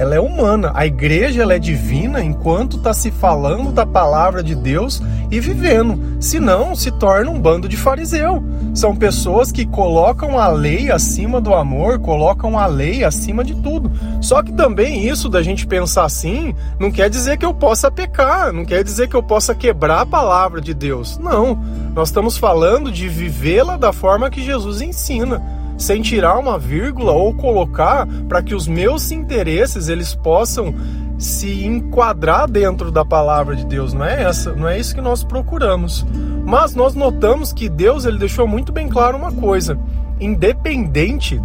ela 0.01 0.15
é 0.15 0.19
humana. 0.19 0.71
A 0.73 0.83
igreja 0.83 1.43
ela 1.43 1.53
é 1.53 1.59
divina 1.59 2.23
enquanto 2.23 2.77
está 2.77 2.91
se 2.91 3.11
falando 3.11 3.71
da 3.71 3.85
palavra 3.85 4.41
de 4.41 4.55
Deus 4.55 4.99
e 5.29 5.39
vivendo. 5.39 6.17
Senão, 6.19 6.75
se 6.75 6.89
torna 6.89 7.29
um 7.29 7.39
bando 7.39 7.69
de 7.69 7.77
fariseu. 7.77 8.43
São 8.73 8.95
pessoas 8.95 9.51
que 9.51 9.63
colocam 9.63 10.39
a 10.39 10.47
lei 10.47 10.89
acima 10.89 11.39
do 11.39 11.53
amor, 11.53 11.99
colocam 11.99 12.57
a 12.57 12.65
lei 12.65 13.03
acima 13.03 13.43
de 13.43 13.53
tudo. 13.53 13.91
Só 14.21 14.41
que 14.41 14.51
também 14.51 15.07
isso 15.07 15.29
da 15.29 15.43
gente 15.43 15.67
pensar 15.67 16.05
assim 16.05 16.55
não 16.79 16.91
quer 16.91 17.07
dizer 17.07 17.37
que 17.37 17.45
eu 17.45 17.53
possa 17.53 17.91
pecar, 17.91 18.51
não 18.51 18.65
quer 18.65 18.83
dizer 18.83 19.07
que 19.07 19.15
eu 19.15 19.21
possa 19.21 19.53
quebrar 19.53 20.01
a 20.01 20.05
palavra 20.05 20.59
de 20.59 20.73
Deus. 20.73 21.19
Não. 21.19 21.53
Nós 21.93 22.09
estamos 22.09 22.37
falando 22.37 22.91
de 22.91 23.07
vivê-la 23.07 23.77
da 23.77 23.93
forma 23.93 24.31
que 24.31 24.43
Jesus 24.43 24.81
ensina 24.81 25.60
sem 25.81 26.01
tirar 26.01 26.37
uma 26.37 26.59
vírgula 26.59 27.11
ou 27.11 27.33
colocar 27.33 28.07
para 28.29 28.41
que 28.41 28.53
os 28.53 28.67
meus 28.67 29.11
interesses 29.11 29.89
eles 29.89 30.13
possam 30.13 30.73
se 31.17 31.65
enquadrar 31.65 32.49
dentro 32.49 32.91
da 32.91 33.03
palavra 33.03 33.55
de 33.55 33.65
Deus. 33.65 33.93
Não 33.93 34.05
é 34.05 34.23
essa, 34.23 34.53
não 34.53 34.67
é 34.67 34.79
isso 34.79 34.93
que 34.93 35.01
nós 35.01 35.23
procuramos. 35.23 36.05
Mas 36.45 36.75
nós 36.75 36.93
notamos 36.93 37.51
que 37.51 37.67
Deus 37.67 38.05
ele 38.05 38.19
deixou 38.19 38.47
muito 38.47 38.71
bem 38.71 38.87
claro 38.87 39.17
uma 39.17 39.31
coisa: 39.31 39.77
independente 40.19 41.41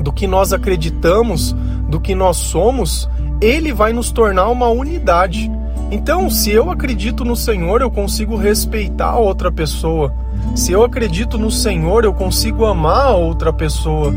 do 0.00 0.12
que 0.12 0.26
nós 0.26 0.52
acreditamos 0.52 1.54
do 1.88 2.00
que 2.00 2.14
nós 2.14 2.36
somos, 2.36 3.08
ele 3.40 3.72
vai 3.72 3.92
nos 3.92 4.10
tornar 4.10 4.48
uma 4.48 4.68
unidade. 4.68 5.50
Então, 5.90 6.28
se 6.28 6.50
eu 6.50 6.70
acredito 6.70 7.24
no 7.24 7.34
Senhor, 7.34 7.80
eu 7.80 7.90
consigo 7.90 8.36
respeitar 8.36 9.10
a 9.10 9.18
outra 9.18 9.50
pessoa. 9.50 10.14
Se 10.54 10.72
eu 10.72 10.82
acredito 10.82 11.38
no 11.38 11.50
Senhor, 11.50 12.04
eu 12.04 12.12
consigo 12.12 12.66
amar 12.66 13.06
a 13.06 13.14
outra 13.14 13.52
pessoa. 13.52 14.12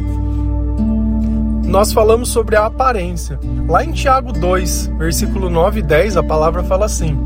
Nós 1.66 1.94
falamos 1.94 2.30
sobre 2.30 2.56
a 2.56 2.66
aparência. 2.66 3.40
Lá 3.68 3.84
em 3.84 3.92
Tiago 3.92 4.34
2, 4.34 4.88
versículo 4.98 5.50
9 5.50 5.80
e 5.80 5.84
10, 5.84 6.18
a 6.18 6.24
palavra 6.24 6.64
fala 6.64 6.86
assim: 6.86 7.18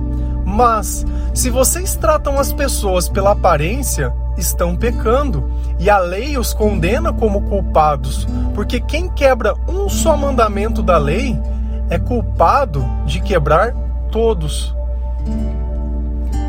Mas 0.45 1.05
se 1.33 1.49
vocês 1.49 1.95
tratam 1.95 2.37
as 2.37 2.53
pessoas 2.53 3.09
pela 3.09 3.31
aparência, 3.31 4.13
estão 4.37 4.75
pecando, 4.75 5.49
e 5.79 5.89
a 5.89 5.97
lei 5.97 6.37
os 6.37 6.53
condena 6.53 7.11
como 7.11 7.41
culpados, 7.43 8.27
porque 8.53 8.79
quem 8.79 9.09
quebra 9.09 9.55
um 9.67 9.89
só 9.89 10.15
mandamento 10.15 10.83
da 10.83 10.97
lei 10.97 11.39
é 11.89 11.97
culpado 11.97 12.85
de 13.05 13.21
quebrar 13.21 13.73
todos. 14.11 14.74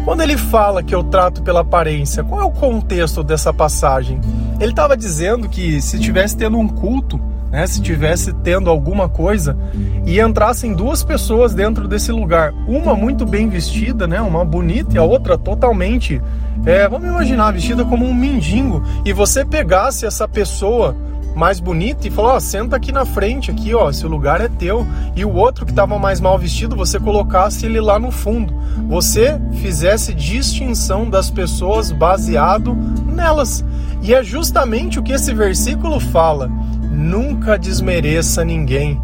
Quando 0.07 0.21
ele 0.21 0.37
fala 0.37 0.85
que 0.85 0.95
eu 0.95 1.03
trato 1.03 1.43
pela 1.43 1.63
aparência, 1.63 2.23
qual 2.23 2.41
é 2.41 2.45
o 2.45 2.51
contexto 2.53 3.25
dessa 3.25 3.53
passagem? 3.53 4.21
Ele 4.61 4.71
estava 4.71 4.97
dizendo 4.97 5.49
que 5.49 5.83
se 5.83 5.99
tivesse 5.99 6.37
tendo 6.37 6.57
um 6.57 6.69
culto, 6.69 7.21
né, 7.51 7.67
se 7.67 7.83
tivesse 7.83 8.33
tendo 8.33 8.71
alguma 8.71 9.09
coisa 9.09 9.59
e 10.07 10.21
entrassem 10.21 10.75
duas 10.75 11.03
pessoas 11.03 11.55
dentro 11.55 11.89
desse 11.89 12.13
lugar, 12.13 12.55
uma 12.69 12.95
muito 12.95 13.27
bem 13.27 13.49
vestida, 13.49 14.07
né, 14.07 14.21
uma 14.21 14.45
bonita 14.45 14.95
e 14.95 14.99
a 14.99 15.03
outra 15.03 15.37
totalmente, 15.37 16.23
é, 16.65 16.89
vamos 16.89 17.09
imaginar, 17.09 17.53
vestida 17.53 17.85
como 17.85 18.07
um 18.07 18.15
mendigo, 18.15 18.85
e 19.05 19.13
você 19.13 19.45
pegasse 19.45 20.07
essa 20.07 20.29
pessoa 20.29 20.97
mais 21.37 21.61
bonita 21.61 22.09
e 22.09 22.11
falou: 22.11 22.33
ó, 22.33 22.41
senta 22.41 22.77
aqui 22.77 22.91
na 22.91 23.05
frente, 23.05 23.51
aqui, 23.51 23.75
ó, 23.75 23.91
esse 23.91 24.07
lugar 24.07 24.41
é 24.41 24.49
teu. 24.49 24.87
E 25.15 25.25
o 25.25 25.35
outro 25.35 25.67
que 25.67 25.73
estava 25.73 25.99
mais 25.99 26.21
mal 26.21 26.39
vestido, 26.39 26.75
você 26.75 26.99
colocasse 26.99 27.67
ele 27.67 27.81
lá 27.81 27.99
no 27.99 28.11
fundo. 28.11 28.55
Você 28.89 29.39
fizesse 29.61 30.15
distinção 30.15 31.09
das 31.09 31.31
pessoas 31.31 31.93
baseado 31.93 32.75
nelas. 32.75 33.65
E 34.03 34.15
é 34.15 34.25
justamente 34.25 34.99
o 34.99 35.03
que 35.03 35.13
esse 35.13 35.35
versículo 35.35 36.01
fala: 36.01 36.51
nunca 36.91 37.59
desmereça 37.59 38.43
ninguém. 38.43 39.01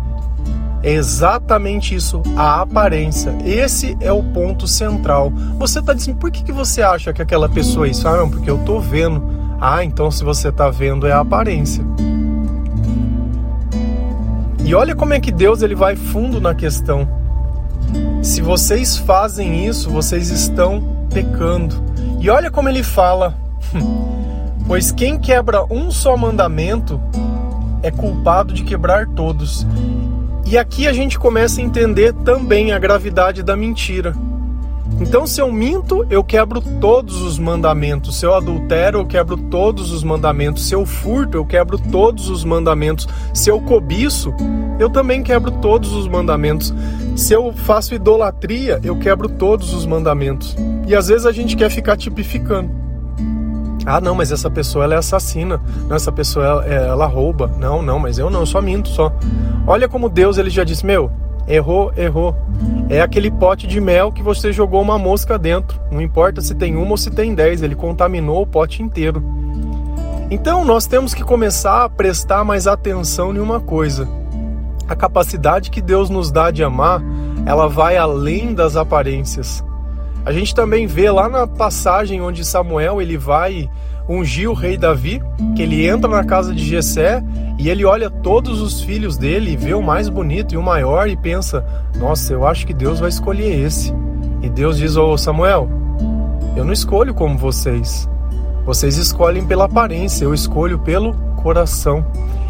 É 0.82 0.94
exatamente 0.94 1.94
isso, 1.94 2.22
a 2.36 2.60
aparência. 2.62 3.36
Esse 3.44 3.96
é 4.00 4.10
o 4.10 4.22
ponto 4.22 4.66
central. 4.66 5.30
Você 5.58 5.78
está 5.78 5.92
dizendo, 5.92 6.16
por 6.16 6.30
que, 6.30 6.42
que 6.42 6.50
você 6.50 6.82
acha 6.82 7.12
que 7.12 7.22
aquela 7.22 7.48
pessoa 7.48 7.86
é 7.86 7.90
isso? 7.90 8.08
Ah, 8.08 8.16
não, 8.16 8.28
porque 8.28 8.50
eu 8.50 8.56
estou 8.56 8.80
vendo. 8.80 9.22
Ah, 9.60 9.84
então 9.84 10.10
se 10.10 10.24
você 10.24 10.48
está 10.48 10.68
vendo 10.70 11.06
é 11.06 11.12
a 11.12 11.20
aparência. 11.20 11.84
E 14.64 14.74
olha 14.74 14.94
como 14.94 15.12
é 15.12 15.20
que 15.20 15.32
Deus 15.32 15.62
ele 15.62 15.74
vai 15.74 15.96
fundo 15.96 16.40
na 16.40 16.54
questão. 16.54 17.08
Se 18.22 18.40
vocês 18.40 18.96
fazem 18.96 19.66
isso, 19.66 19.90
vocês 19.90 20.30
estão 20.30 21.06
pecando. 21.12 21.82
E 22.20 22.30
olha 22.30 22.50
como 22.50 22.68
ele 22.68 22.82
fala: 22.82 23.36
Pois 24.66 24.92
quem 24.92 25.18
quebra 25.18 25.64
um 25.64 25.90
só 25.90 26.16
mandamento 26.16 27.00
é 27.82 27.90
culpado 27.90 28.54
de 28.54 28.62
quebrar 28.62 29.08
todos. 29.08 29.66
E 30.46 30.56
aqui 30.56 30.86
a 30.86 30.92
gente 30.92 31.18
começa 31.18 31.60
a 31.60 31.64
entender 31.64 32.12
também 32.24 32.72
a 32.72 32.78
gravidade 32.78 33.42
da 33.42 33.56
mentira. 33.56 34.14
Então, 35.00 35.26
se 35.26 35.40
eu 35.40 35.50
minto, 35.50 36.06
eu 36.08 36.22
quebro 36.22 36.60
todos 36.80 37.20
os 37.22 37.38
mandamentos. 37.38 38.18
Se 38.18 38.26
eu 38.26 38.34
adultero, 38.34 38.98
eu 39.00 39.06
quebro 39.06 39.36
todos 39.36 39.90
os 39.90 40.04
mandamentos. 40.04 40.66
Se 40.66 40.74
eu 40.74 40.86
furto, 40.86 41.36
eu 41.36 41.44
quebro 41.44 41.78
todos 41.78 42.28
os 42.28 42.44
mandamentos. 42.44 43.08
Se 43.34 43.50
eu 43.50 43.60
cobiço, 43.60 44.32
eu 44.78 44.88
também 44.88 45.22
quebro 45.22 45.50
todos 45.50 45.92
os 45.92 46.06
mandamentos. 46.06 46.72
Se 47.16 47.34
eu 47.34 47.52
faço 47.52 47.94
idolatria, 47.94 48.80
eu 48.82 48.96
quebro 48.98 49.28
todos 49.28 49.74
os 49.74 49.84
mandamentos. 49.84 50.56
E 50.86 50.94
às 50.94 51.08
vezes 51.08 51.26
a 51.26 51.32
gente 51.32 51.56
quer 51.56 51.70
ficar 51.70 51.96
tipificando. 51.96 52.70
Ah, 53.84 54.00
não, 54.00 54.14
mas 54.14 54.30
essa 54.30 54.48
pessoa 54.48 54.84
ela 54.84 54.94
é 54.94 54.98
assassina. 54.98 55.60
Não, 55.88 55.96
essa 55.96 56.12
pessoa 56.12 56.44
ela, 56.44 56.66
ela 56.66 57.06
rouba. 57.06 57.50
Não, 57.58 57.82
não, 57.82 57.98
mas 57.98 58.18
eu 58.18 58.30
não, 58.30 58.40
eu 58.40 58.46
só 58.46 58.62
minto 58.62 58.88
só. 58.88 59.12
Olha 59.66 59.88
como 59.88 60.08
Deus 60.08 60.38
ele 60.38 60.50
já 60.50 60.64
disse: 60.64 60.86
Meu, 60.86 61.10
Errou, 61.46 61.92
errou. 61.96 62.34
É 62.88 63.00
aquele 63.00 63.30
pote 63.30 63.66
de 63.66 63.80
mel 63.80 64.12
que 64.12 64.22
você 64.22 64.52
jogou 64.52 64.80
uma 64.80 64.98
mosca 64.98 65.38
dentro. 65.38 65.80
Não 65.90 66.00
importa 66.00 66.40
se 66.40 66.54
tem 66.54 66.76
uma 66.76 66.92
ou 66.92 66.96
se 66.96 67.10
tem 67.10 67.34
dez, 67.34 67.62
ele 67.62 67.74
contaminou 67.74 68.42
o 68.42 68.46
pote 68.46 68.82
inteiro. 68.82 69.22
Então 70.30 70.64
nós 70.64 70.86
temos 70.86 71.12
que 71.12 71.22
começar 71.22 71.84
a 71.84 71.88
prestar 71.88 72.44
mais 72.44 72.66
atenção 72.66 73.34
em 73.34 73.38
uma 73.38 73.60
coisa. 73.60 74.08
A 74.88 74.96
capacidade 74.96 75.70
que 75.70 75.80
Deus 75.80 76.08
nos 76.08 76.30
dá 76.30 76.50
de 76.50 76.64
amar, 76.64 77.02
ela 77.44 77.68
vai 77.68 77.96
além 77.96 78.54
das 78.54 78.76
aparências. 78.76 79.64
A 80.24 80.32
gente 80.32 80.54
também 80.54 80.86
vê 80.86 81.10
lá 81.10 81.28
na 81.28 81.46
passagem 81.46 82.22
onde 82.22 82.44
Samuel 82.44 83.02
ele 83.02 83.18
vai 83.18 83.68
ungir 84.12 84.50
o 84.50 84.54
rei 84.54 84.76
Davi, 84.76 85.22
que 85.56 85.62
ele 85.62 85.86
entra 85.86 86.10
na 86.10 86.24
casa 86.24 86.54
de 86.54 86.64
Jessé 86.64 87.22
e 87.58 87.68
ele 87.68 87.84
olha 87.84 88.10
todos 88.10 88.60
os 88.60 88.82
filhos 88.82 89.16
dele 89.16 89.52
e 89.52 89.56
vê 89.56 89.74
o 89.74 89.82
mais 89.82 90.08
bonito 90.08 90.54
e 90.54 90.58
o 90.58 90.62
maior 90.62 91.08
e 91.08 91.16
pensa: 91.16 91.64
"Nossa, 91.96 92.32
eu 92.32 92.46
acho 92.46 92.66
que 92.66 92.74
Deus 92.74 93.00
vai 93.00 93.08
escolher 93.08 93.60
esse". 93.60 93.94
E 94.42 94.48
Deus 94.48 94.76
diz: 94.76 94.96
"Ô 94.96 95.16
Samuel, 95.16 95.68
eu 96.56 96.64
não 96.64 96.72
escolho 96.72 97.14
como 97.14 97.38
vocês. 97.38 98.08
Vocês 98.64 98.96
escolhem 98.96 99.44
pela 99.44 99.64
aparência, 99.64 100.24
eu 100.24 100.34
escolho 100.34 100.78
pelo 100.78 101.14
coração". 101.42 102.04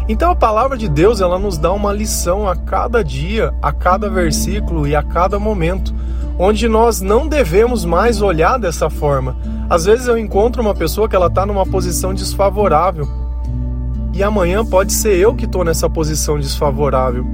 Então 0.07 0.31
a 0.31 0.35
palavra 0.35 0.77
de 0.77 0.89
Deus, 0.89 1.21
ela 1.21 1.39
nos 1.39 1.57
dá 1.57 1.71
uma 1.71 1.93
lição 1.93 2.47
a 2.47 2.55
cada 2.55 3.01
dia, 3.03 3.53
a 3.61 3.71
cada 3.71 4.09
versículo 4.09 4.85
e 4.85 4.95
a 4.95 5.01
cada 5.01 5.39
momento 5.39 5.93
onde 6.37 6.67
nós 6.67 7.01
não 7.01 7.27
devemos 7.27 7.85
mais 7.85 8.21
olhar 8.21 8.57
dessa 8.57 8.89
forma. 8.89 9.35
Às 9.69 9.85
vezes 9.85 10.07
eu 10.07 10.17
encontro 10.17 10.61
uma 10.61 10.73
pessoa 10.73 11.07
que 11.07 11.15
ela 11.15 11.27
está 11.27 11.45
numa 11.45 11.65
posição 11.65 12.13
desfavorável 12.13 13.07
e 14.13 14.21
amanhã 14.21 14.63
pode 14.63 14.93
ser 14.93 15.17
eu 15.17 15.33
que 15.33 15.45
estou 15.45 15.63
nessa 15.63 15.89
posição 15.89 16.39
desfavorável. 16.39 17.25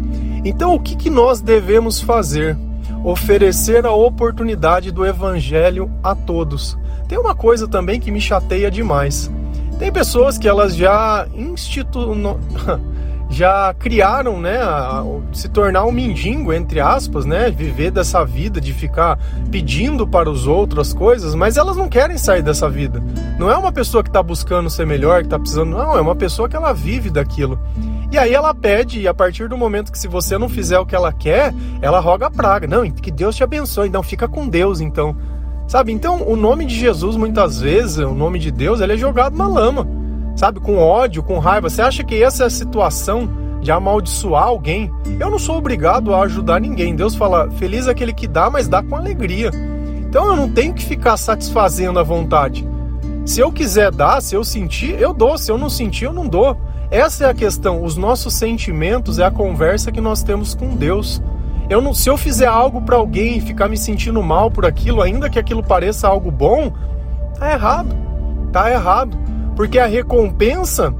Então 0.46 0.74
o 0.74 0.80
que, 0.80 0.96
que 0.96 1.10
nós 1.10 1.42
devemos 1.42 2.00
fazer? 2.00 2.58
Oferecer 3.04 3.86
a 3.86 3.92
oportunidade 3.92 4.92
do 4.92 5.06
evangelho 5.06 5.92
a 6.04 6.16
todos. 6.16 6.78
Tem 7.08 7.18
uma 7.18 7.36
coisa 7.36 7.68
também 7.68 8.00
que 8.00 8.12
me 8.12 8.22
chateia 8.22 8.70
demais. 8.70 9.32
Tem 9.78 9.92
pessoas 9.92 10.38
que 10.38 10.48
elas 10.48 10.76
já 10.76 11.28
institu... 11.34 12.00
já 13.30 13.74
criaram, 13.78 14.40
né, 14.40 14.58
a, 14.58 15.04
se 15.32 15.48
tornar 15.48 15.86
um 15.86 15.92
mendigo, 15.92 16.52
entre 16.52 16.80
aspas, 16.80 17.26
né, 17.26 17.52
viver 17.52 17.92
dessa 17.92 18.26
vida 18.26 18.60
de 18.60 18.74
ficar 18.74 19.20
pedindo 19.52 20.08
para 20.08 20.30
os 20.30 20.48
outros 20.48 20.90
as 20.90 20.94
coisas, 20.94 21.36
mas 21.36 21.56
elas 21.56 21.78
não 21.78 21.88
querem 21.88 22.18
sair 22.18 22.42
dessa 22.42 22.70
vida. 22.70 23.02
Não 23.38 23.52
é 23.52 23.56
uma 23.56 23.72
pessoa 23.72 24.04
que 24.04 24.10
está 24.10 24.24
buscando 24.24 24.70
ser 24.70 24.86
melhor, 24.86 25.22
que 25.22 25.28
está 25.28 25.38
precisando, 25.38 25.70
não, 25.70 25.98
é 25.98 26.02
uma 26.02 26.16
pessoa 26.16 26.50
que 26.50 26.56
ela 26.56 26.74
vive 26.74 27.10
daquilo. 27.10 27.60
E 28.12 28.18
aí 28.18 28.34
ela 28.34 28.54
pede, 28.56 29.00
e 29.00 29.08
a 29.08 29.14
partir 29.14 29.48
do 29.48 29.58
momento 29.58 29.92
que 29.92 30.00
se 30.00 30.08
você 30.08 30.38
não 30.38 30.50
fizer 30.50 30.80
o 30.80 30.86
que 30.86 30.96
ela 30.96 31.14
quer, 31.14 31.54
ela 31.82 32.00
roga 32.00 32.26
a 32.26 32.32
praga. 32.32 32.66
Não, 32.66 32.90
que 32.90 33.12
Deus 33.12 33.36
te 33.36 33.44
abençoe, 33.44 33.90
não, 33.90 34.02
fica 34.02 34.28
com 34.28 34.48
Deus 34.48 34.82
então. 34.82 35.16
Sabe, 35.68 35.92
então 35.92 36.24
o 36.28 36.36
nome 36.36 36.66
de 36.66 36.74
Jesus, 36.74 37.16
muitas 37.16 37.62
vezes, 37.62 38.00
o 38.00 38.16
nome 38.16 38.40
de 38.40 38.50
Deus, 38.50 38.82
ele 38.82 38.94
é 38.94 38.98
jogado 38.98 39.38
na 39.38 39.48
lama 39.48 39.99
sabe, 40.36 40.60
com 40.60 40.78
ódio, 40.78 41.24
com 41.24 41.40
raiva. 41.40 41.70
Você 41.70 41.82
acha 41.82 42.04
que 42.04 42.22
essa 42.24 42.44
é 42.44 42.48
a 42.48 42.50
situação 42.50 43.30
de 43.62 43.72
amaldiçoar 43.72 44.44
alguém? 44.44 44.92
Eu 45.20 45.30
não 45.30 45.40
sou 45.40 45.58
obrigado 45.58 46.14
a 46.14 46.22
ajudar 46.22 46.60
ninguém. 46.60 46.96
Deus 46.96 47.16
fala: 47.16 47.50
feliz 47.52 47.88
é 47.88 47.92
aquele 47.92 48.14
que 48.14 48.28
dá, 48.28 48.50
mas 48.50 48.68
dá 48.68 48.82
com 48.82 48.96
alegria. 48.96 49.52
Então 50.10 50.26
eu 50.28 50.36
não 50.36 50.50
tenho 50.50 50.74
que 50.74 50.86
ficar 50.86 51.18
satisfazendo 51.18 52.00
a 52.00 52.04
vontade. 52.04 52.68
Se 53.26 53.42
eu 53.42 53.52
quiser 53.52 53.92
dar, 53.92 54.22
se 54.22 54.36
eu 54.36 54.44
sentir, 54.44 55.00
eu 55.00 55.14
dou. 55.14 55.38
Se 55.38 55.52
eu 55.52 55.58
não 55.58 55.70
sentir, 55.70 56.06
eu 56.06 56.14
não 56.14 56.28
dou. 56.28 56.58
Essa 56.90 57.26
é 57.26 57.30
a 57.30 57.34
questão. 57.34 57.84
Os 57.84 57.96
nossos 57.96 58.34
sentimentos 58.34 59.20
é 59.20 59.26
a 59.26 59.30
conversa 59.30 59.92
que 59.92 60.02
nós 60.02 60.24
temos 60.24 60.56
com 60.56 60.76
Deus. 60.76 61.22
Eu 61.70 61.80
não, 61.80 61.94
se 61.94 62.10
eu 62.10 62.18
fizer 62.18 62.48
algo 62.48 62.82
para 62.82 62.96
alguém 62.96 63.38
e 63.38 63.42
ficar 63.42 63.70
me 63.70 63.78
sentindo 63.78 64.24
mal 64.24 64.50
por 64.50 64.66
aquilo, 64.66 65.04
ainda 65.04 65.30
que 65.30 65.38
aquilo 65.38 65.62
pareça 65.62 66.08
algo 66.08 66.32
bom, 66.32 66.74
tá 67.38 67.52
errado. 67.52 67.96
Tá 68.52 68.72
errado. 68.72 69.16
Porque 69.60 69.78
a 69.78 69.88
recompensa 69.88 70.96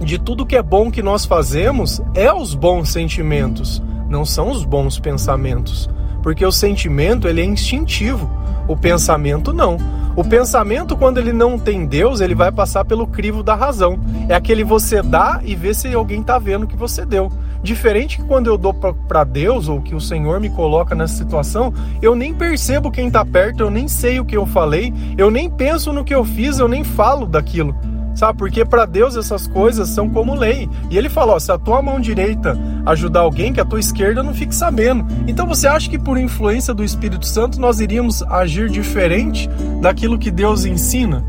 de 0.00 0.16
tudo 0.16 0.46
que 0.46 0.54
é 0.54 0.62
bom 0.62 0.92
que 0.92 1.02
nós 1.02 1.24
fazemos 1.24 2.00
é 2.14 2.32
os 2.32 2.54
bons 2.54 2.90
sentimentos, 2.90 3.82
não 4.08 4.24
são 4.24 4.52
os 4.52 4.64
bons 4.64 4.96
pensamentos. 4.96 5.90
Porque 6.22 6.46
o 6.46 6.52
sentimento 6.52 7.26
ele 7.26 7.40
é 7.40 7.44
instintivo, 7.44 8.30
o 8.68 8.76
pensamento 8.76 9.52
não. 9.52 9.76
O 10.14 10.22
pensamento, 10.22 10.96
quando 10.96 11.18
ele 11.18 11.32
não 11.32 11.58
tem 11.58 11.84
Deus, 11.84 12.20
ele 12.20 12.36
vai 12.36 12.52
passar 12.52 12.84
pelo 12.84 13.08
crivo 13.08 13.42
da 13.42 13.56
razão. 13.56 13.98
É 14.28 14.36
aquele 14.36 14.62
você 14.62 15.02
dá 15.02 15.40
e 15.42 15.56
vê 15.56 15.74
se 15.74 15.92
alguém 15.92 16.20
está 16.20 16.38
vendo 16.38 16.68
que 16.68 16.76
você 16.76 17.04
deu. 17.04 17.28
Diferente 17.60 18.18
que 18.18 18.24
quando 18.24 18.46
eu 18.46 18.56
dou 18.56 18.72
para 18.72 19.24
Deus 19.24 19.68
ou 19.68 19.82
que 19.82 19.96
o 19.96 20.00
Senhor 20.00 20.38
me 20.38 20.48
coloca 20.48 20.94
nessa 20.94 21.14
situação, 21.14 21.74
eu 22.00 22.14
nem 22.14 22.32
percebo 22.32 22.88
quem 22.88 23.08
está 23.08 23.24
perto, 23.24 23.64
eu 23.64 23.70
nem 23.70 23.88
sei 23.88 24.20
o 24.20 24.24
que 24.24 24.36
eu 24.36 24.46
falei, 24.46 24.94
eu 25.18 25.28
nem 25.28 25.50
penso 25.50 25.92
no 25.92 26.04
que 26.04 26.14
eu 26.14 26.24
fiz, 26.24 26.60
eu 26.60 26.68
nem 26.68 26.84
falo 26.84 27.26
daquilo 27.26 27.74
Sabe? 28.16 28.38
Porque 28.38 28.64
para 28.64 28.86
Deus 28.86 29.14
essas 29.14 29.46
coisas 29.46 29.90
são 29.90 30.08
como 30.08 30.34
lei. 30.34 30.68
E 30.90 30.96
ele 30.96 31.10
falou: 31.10 31.38
se 31.38 31.52
a 31.52 31.58
tua 31.58 31.82
mão 31.82 32.00
direita 32.00 32.58
ajudar 32.86 33.20
alguém, 33.20 33.52
que 33.52 33.60
a 33.60 33.64
tua 33.64 33.78
esquerda 33.78 34.22
não 34.22 34.34
fique 34.34 34.54
sabendo. 34.54 35.06
Então 35.28 35.46
você 35.46 35.68
acha 35.68 35.88
que 35.90 35.98
por 35.98 36.16
influência 36.18 36.72
do 36.72 36.82
Espírito 36.82 37.26
Santo 37.26 37.60
nós 37.60 37.78
iríamos 37.78 38.22
agir 38.22 38.70
diferente 38.70 39.48
daquilo 39.82 40.18
que 40.18 40.30
Deus 40.30 40.64
ensina? 40.64 41.22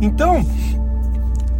Então, 0.00 0.46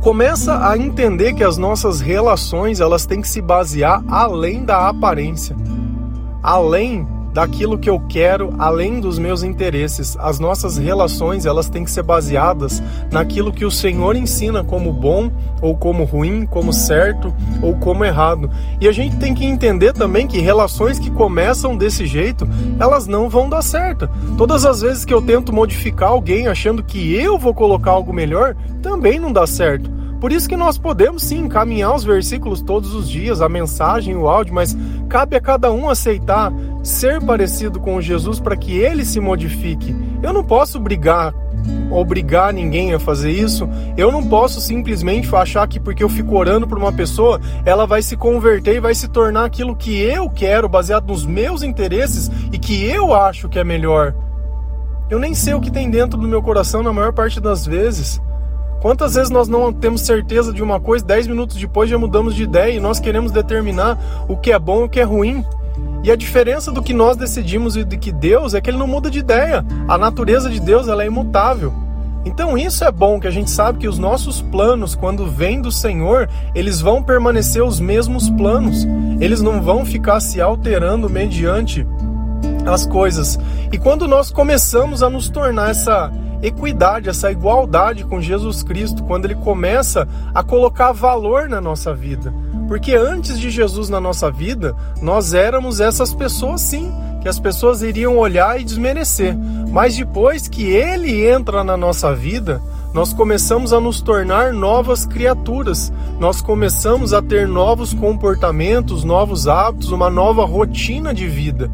começa 0.00 0.68
a 0.68 0.78
entender 0.78 1.34
que 1.34 1.42
as 1.42 1.56
nossas 1.56 2.00
relações 2.00 2.78
elas 2.78 3.06
têm 3.06 3.20
que 3.20 3.28
se 3.28 3.42
basear 3.42 4.04
além 4.06 4.64
da 4.64 4.88
aparência, 4.88 5.56
além 6.42 7.08
daquilo 7.34 7.76
que 7.76 7.90
eu 7.90 7.98
quero 8.08 8.54
além 8.58 9.00
dos 9.00 9.18
meus 9.18 9.42
interesses. 9.42 10.16
As 10.20 10.38
nossas 10.38 10.78
relações, 10.78 11.44
elas 11.44 11.68
têm 11.68 11.84
que 11.84 11.90
ser 11.90 12.04
baseadas 12.04 12.80
naquilo 13.10 13.52
que 13.52 13.64
o 13.64 13.70
Senhor 13.72 14.14
ensina 14.14 14.62
como 14.62 14.92
bom 14.92 15.32
ou 15.60 15.76
como 15.76 16.04
ruim, 16.04 16.46
como 16.46 16.72
certo 16.72 17.34
ou 17.60 17.74
como 17.74 18.04
errado. 18.04 18.48
E 18.80 18.86
a 18.86 18.92
gente 18.92 19.16
tem 19.16 19.34
que 19.34 19.44
entender 19.44 19.92
também 19.92 20.28
que 20.28 20.38
relações 20.38 20.98
que 20.98 21.10
começam 21.10 21.76
desse 21.76 22.06
jeito, 22.06 22.48
elas 22.78 23.08
não 23.08 23.28
vão 23.28 23.48
dar 23.48 23.62
certo. 23.62 24.08
Todas 24.38 24.64
as 24.64 24.82
vezes 24.82 25.04
que 25.04 25.12
eu 25.12 25.20
tento 25.20 25.52
modificar 25.52 26.10
alguém 26.10 26.46
achando 26.46 26.84
que 26.84 27.14
eu 27.14 27.36
vou 27.36 27.52
colocar 27.52 27.90
algo 27.90 28.12
melhor, 28.12 28.54
também 28.80 29.18
não 29.18 29.32
dá 29.32 29.44
certo. 29.44 29.93
Por 30.24 30.32
isso 30.32 30.48
que 30.48 30.56
nós 30.56 30.78
podemos 30.78 31.22
sim 31.22 31.40
encaminhar 31.40 31.94
os 31.94 32.02
versículos 32.02 32.62
todos 32.62 32.94
os 32.94 33.10
dias, 33.10 33.42
a 33.42 33.46
mensagem, 33.46 34.16
o 34.16 34.26
áudio, 34.26 34.54
mas 34.54 34.74
cabe 35.06 35.36
a 35.36 35.40
cada 35.40 35.70
um 35.70 35.86
aceitar 35.90 36.50
ser 36.82 37.20
parecido 37.20 37.78
com 37.78 38.00
Jesus 38.00 38.40
para 38.40 38.56
que 38.56 38.74
ele 38.74 39.04
se 39.04 39.20
modifique. 39.20 39.94
Eu 40.22 40.32
não 40.32 40.42
posso 40.42 40.80
brigar 40.80 41.34
obrigar 41.90 42.54
ninguém 42.54 42.94
a 42.94 42.98
fazer 42.98 43.32
isso. 43.32 43.68
Eu 43.98 44.10
não 44.10 44.26
posso 44.26 44.62
simplesmente 44.62 45.28
achar 45.36 45.68
que 45.68 45.78
porque 45.78 46.02
eu 46.02 46.08
fico 46.08 46.38
orando 46.38 46.66
por 46.66 46.78
uma 46.78 46.90
pessoa, 46.90 47.38
ela 47.66 47.86
vai 47.86 48.00
se 48.00 48.16
converter 48.16 48.76
e 48.76 48.80
vai 48.80 48.94
se 48.94 49.08
tornar 49.08 49.44
aquilo 49.44 49.76
que 49.76 50.00
eu 50.00 50.30
quero, 50.30 50.70
baseado 50.70 51.06
nos 51.06 51.26
meus 51.26 51.62
interesses 51.62 52.30
e 52.50 52.58
que 52.58 52.82
eu 52.82 53.12
acho 53.12 53.46
que 53.46 53.58
é 53.58 53.64
melhor. 53.64 54.14
Eu 55.10 55.18
nem 55.18 55.34
sei 55.34 55.52
o 55.52 55.60
que 55.60 55.70
tem 55.70 55.90
dentro 55.90 56.18
do 56.18 56.26
meu 56.26 56.42
coração 56.42 56.82
na 56.82 56.94
maior 56.94 57.12
parte 57.12 57.38
das 57.42 57.66
vezes. 57.66 58.22
Quantas 58.84 59.14
vezes 59.14 59.30
nós 59.30 59.48
não 59.48 59.72
temos 59.72 60.02
certeza 60.02 60.52
de 60.52 60.62
uma 60.62 60.78
coisa, 60.78 61.02
dez 61.02 61.26
minutos 61.26 61.56
depois 61.56 61.88
já 61.88 61.96
mudamos 61.96 62.34
de 62.34 62.42
ideia 62.42 62.70
e 62.70 62.78
nós 62.78 63.00
queremos 63.00 63.32
determinar 63.32 63.98
o 64.28 64.36
que 64.36 64.52
é 64.52 64.58
bom 64.58 64.82
e 64.82 64.84
o 64.84 64.88
que 64.90 65.00
é 65.00 65.02
ruim? 65.02 65.42
E 66.02 66.10
a 66.10 66.16
diferença 66.16 66.70
do 66.70 66.82
que 66.82 66.92
nós 66.92 67.16
decidimos 67.16 67.78
e 67.78 67.82
de 67.82 67.96
que 67.96 68.12
Deus 68.12 68.52
é 68.52 68.60
que 68.60 68.68
ele 68.68 68.76
não 68.76 68.86
muda 68.86 69.10
de 69.10 69.20
ideia. 69.20 69.64
A 69.88 69.96
natureza 69.96 70.50
de 70.50 70.60
Deus 70.60 70.86
ela 70.86 71.02
é 71.02 71.06
imutável. 71.06 71.72
Então 72.26 72.58
isso 72.58 72.84
é 72.84 72.92
bom 72.92 73.18
que 73.18 73.26
a 73.26 73.30
gente 73.30 73.50
sabe 73.50 73.78
que 73.78 73.88
os 73.88 73.98
nossos 73.98 74.42
planos, 74.42 74.94
quando 74.94 75.30
vêm 75.30 75.62
do 75.62 75.72
Senhor, 75.72 76.28
eles 76.54 76.82
vão 76.82 77.02
permanecer 77.02 77.64
os 77.64 77.80
mesmos 77.80 78.28
planos. 78.28 78.86
Eles 79.18 79.40
não 79.40 79.62
vão 79.62 79.86
ficar 79.86 80.20
se 80.20 80.42
alterando 80.42 81.08
mediante 81.08 81.86
as 82.66 82.84
coisas. 82.86 83.38
E 83.72 83.78
quando 83.78 84.06
nós 84.06 84.30
começamos 84.30 85.02
a 85.02 85.08
nos 85.08 85.30
tornar 85.30 85.70
essa 85.70 86.12
equidade, 86.46 87.08
essa 87.08 87.30
igualdade 87.30 88.04
com 88.04 88.20
Jesus 88.20 88.62
Cristo, 88.62 89.02
quando 89.04 89.24
ele 89.24 89.34
começa 89.34 90.06
a 90.34 90.42
colocar 90.42 90.92
valor 90.92 91.48
na 91.48 91.60
nossa 91.60 91.94
vida. 91.94 92.32
Porque 92.68 92.94
antes 92.94 93.38
de 93.38 93.50
Jesus 93.50 93.88
na 93.88 94.00
nossa 94.00 94.30
vida, 94.30 94.74
nós 95.00 95.34
éramos 95.34 95.80
essas 95.80 96.14
pessoas 96.14 96.60
sim, 96.60 96.92
que 97.20 97.28
as 97.28 97.38
pessoas 97.38 97.82
iriam 97.82 98.18
olhar 98.18 98.60
e 98.60 98.64
desmerecer. 98.64 99.36
Mas 99.70 99.96
depois 99.96 100.46
que 100.48 100.64
ele 100.64 101.26
entra 101.26 101.64
na 101.64 101.76
nossa 101.76 102.14
vida, 102.14 102.60
nós 102.92 103.12
começamos 103.12 103.72
a 103.72 103.80
nos 103.80 104.00
tornar 104.00 104.52
novas 104.52 105.04
criaturas, 105.04 105.92
nós 106.20 106.40
começamos 106.40 107.12
a 107.12 107.20
ter 107.20 107.48
novos 107.48 107.92
comportamentos, 107.92 109.02
novos 109.02 109.48
hábitos, 109.48 109.90
uma 109.90 110.08
nova 110.08 110.44
rotina 110.44 111.12
de 111.12 111.26
vida. 111.26 111.70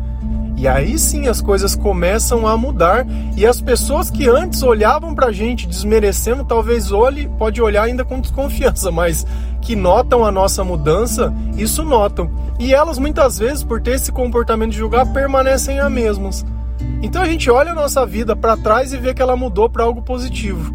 E 0.61 0.69
aí 0.69 0.99
sim 0.99 1.27
as 1.27 1.41
coisas 1.41 1.75
começam 1.75 2.47
a 2.47 2.55
mudar 2.55 3.07
e 3.35 3.47
as 3.47 3.63
pessoas 3.63 4.11
que 4.11 4.29
antes 4.29 4.63
olhavam 4.63 5.15
pra 5.15 5.33
gente 5.33 5.67
desmerecendo, 5.67 6.45
talvez 6.45 6.93
olhe, 6.93 7.31
pode 7.39 7.63
olhar 7.63 7.85
ainda 7.85 8.05
com 8.05 8.21
desconfiança, 8.21 8.91
mas 8.93 9.27
que 9.63 9.75
notam 9.75 10.23
a 10.23 10.31
nossa 10.31 10.63
mudança, 10.63 11.33
isso 11.57 11.83
notam. 11.83 12.31
E 12.59 12.75
elas 12.75 12.99
muitas 12.99 13.39
vezes, 13.39 13.65
por 13.65 13.81
ter 13.81 13.93
esse 13.93 14.13
comportamento 14.13 14.73
de 14.73 14.77
julgar, 14.77 15.11
permanecem 15.15 15.81
as 15.81 15.91
mesmas. 15.91 16.45
Então 17.01 17.23
a 17.23 17.27
gente 17.27 17.51
olha 17.51 17.73
a 17.73 17.75
nossa 17.75 18.05
vida 18.05 18.37
para 18.37 18.55
trás 18.55 18.93
e 18.93 18.99
vê 18.99 19.15
que 19.15 19.23
ela 19.23 19.35
mudou 19.35 19.71
para 19.71 19.85
algo 19.85 20.03
positivo. 20.03 20.75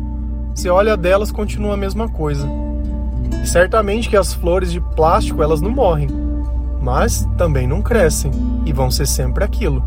Você 0.55 0.67
olha 0.67 0.97
delas, 0.97 1.31
continua 1.31 1.75
a 1.75 1.77
mesma 1.77 2.09
coisa. 2.09 2.49
E 3.43 3.45
certamente 3.45 4.09
que 4.09 4.17
as 4.17 4.33
flores 4.33 4.71
de 4.71 4.81
plástico, 4.81 5.43
elas 5.43 5.61
não 5.61 5.69
morrem 5.69 6.34
mas 6.85 7.27
também 7.35 7.65
não 7.65 7.81
crescem 7.81 8.29
e 8.63 8.71
vão 8.71 8.91
ser 8.91 9.07
sempre 9.07 9.43
aquilo. 9.43 9.83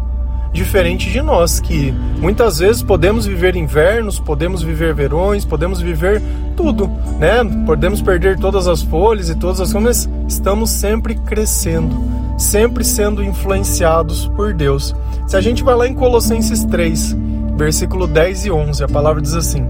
Diferente 0.53 1.09
de 1.11 1.23
nós, 1.23 1.61
que 1.61 1.93
muitas 2.19 2.59
vezes 2.59 2.83
podemos 2.83 3.25
viver 3.25 3.55
invernos, 3.55 4.19
podemos 4.19 4.63
viver 4.63 4.95
verões, 4.95 5.45
podemos 5.45 5.81
viver 5.81 6.21
tudo, 6.57 6.89
né? 7.21 7.45
Podemos 7.65 8.03
perder 8.03 8.37
todas 8.39 8.67
as 8.67 8.83
folhas 8.83 9.29
e 9.29 9.37
todas 9.37 9.61
as 9.61 9.73
coisas, 9.73 10.07
mas 10.07 10.11
estamos 10.27 10.71
sempre 10.71 11.15
crescendo, 11.15 11.97
sempre 12.37 12.83
sendo 12.83 13.23
influenciados 13.23 14.27
por 14.35 14.53
Deus. 14.53 14.97
Se 15.29 15.37
a 15.37 15.41
gente 15.41 15.63
vai 15.63 15.77
lá 15.77 15.87
em 15.87 15.95
Colossenses 15.95 16.65
3, 16.65 17.17
versículo 17.57 18.09
10 18.09 18.47
e 18.47 18.51
11, 18.51 18.83
a 18.83 18.89
palavra 18.89 19.23
diz 19.23 19.35
assim: 19.35 19.65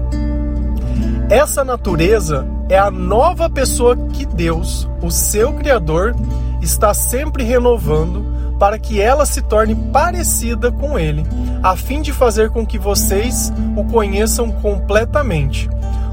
Essa 1.29 1.63
natureza 1.63 2.47
é 2.69 2.79
a 2.79 2.89
nova 2.89 3.49
pessoa 3.49 3.95
que 4.13 4.25
Deus, 4.25 4.89
o 5.01 5.11
seu 5.11 5.53
Criador, 5.53 6.15
está 6.61 6.93
sempre 6.93 7.43
renovando 7.43 8.25
para 8.59 8.77
que 8.77 8.99
ela 8.99 9.25
se 9.25 9.41
torne 9.41 9.73
parecida 9.73 10.71
com 10.71 10.99
ele, 10.99 11.23
a 11.63 11.75
fim 11.75 12.01
de 12.01 12.11
fazer 12.11 12.49
com 12.49 12.65
que 12.65 12.77
vocês 12.77 13.53
o 13.75 13.85
conheçam 13.85 14.51
completamente. 14.51 15.69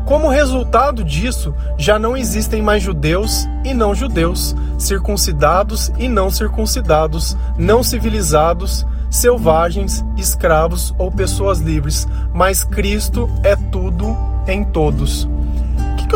Como 0.07 0.29
resultado 0.29 1.03
disso, 1.03 1.53
já 1.77 1.99
não 1.99 2.17
existem 2.17 2.63
mais 2.63 2.81
judeus 2.81 3.49
e 3.65 3.75
não 3.75 3.93
judeus, 3.93 4.55
circuncidados 4.79 5.91
e 5.99 6.09
não 6.09 6.31
circuncidados, 6.31 7.37
não 7.59 7.83
civilizados, 7.83 8.87
selvagens, 9.11 10.05
escravos 10.17 10.95
ou 10.97 11.11
pessoas 11.11 11.59
livres, 11.59 12.07
mas 12.33 12.63
Cristo 12.63 13.29
é 13.43 13.57
tudo 13.57 14.17
em 14.47 14.63
todos. 14.63 15.29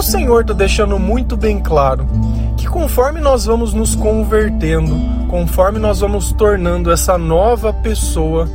O 0.01 0.03
que, 0.03 0.09
que 0.09 0.17
o 0.17 0.19
Senhor 0.19 0.41
está 0.41 0.55
deixando 0.55 0.99
muito 0.99 1.37
bem 1.37 1.61
claro? 1.61 2.09
que 2.57 2.67
conforme 2.67 3.21
nós 3.21 3.45
vamos 3.45 3.75
nos 3.75 3.95
convertendo, 3.95 4.95
conforme 5.29 5.79
nós 5.79 6.01
vamos 6.01 6.33
tornando 6.33 6.91
essa 6.91 7.17
nova 7.17 7.73
pessoa, 7.73 8.49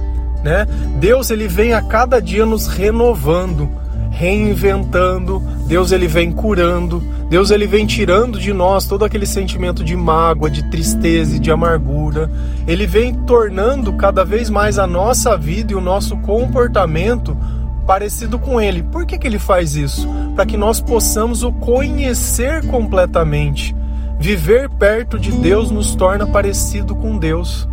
né? 0.44 0.68
Deus 1.00 1.32
ele 1.32 1.48
vem 1.48 1.74
a 1.74 1.82
cada 1.82 2.20
dia 2.20 2.46
nos 2.46 2.68
renovando, 2.68 3.70
reinventando, 4.12 5.40
Deus 5.68 5.92
ele 5.92 6.08
vem 6.08 6.32
curando, 6.32 7.02
Deus 7.30 7.50
ele 7.50 7.66
vem 7.66 7.86
tirando 7.86 8.40
de 8.40 8.54
nós 8.54 8.88
todo 8.88 9.04
aquele 9.04 9.26
sentimento 9.26 9.84
de 9.84 9.96
mágoa, 9.96 10.50
de 10.50 10.70
tristeza 10.70 11.36
e 11.36 11.40
de 11.40 11.52
amargura. 11.52 12.30
Ele 12.68 12.86
vem 12.86 13.14
tornando 13.14 13.94
cada 13.94 14.24
vez 14.24 14.50
mais 14.50 14.78
a 14.78 14.86
nossa 14.86 15.36
vida 15.36 15.74
e 15.74 15.76
o 15.76 15.82
nosso 15.82 16.16
comportamento 16.18 17.36
parecido 17.86 18.40
com 18.40 18.60
ele. 18.60 18.84
Por 18.84 19.06
que, 19.06 19.18
que 19.18 19.28
ele 19.28 19.40
faz 19.40 19.76
isso? 19.76 20.08
Para 20.36 20.46
que 20.46 20.58
nós 20.58 20.82
possamos 20.82 21.44
o 21.44 21.52
conhecer 21.52 22.66
completamente 22.68 23.76
Viver 24.20 24.70
perto 24.70 25.20
de 25.20 25.32
Deus 25.32 25.70
nos 25.70 25.94
torna 25.94 26.26
parecido 26.26 26.96
com 26.96 27.18
Deus. 27.18 27.68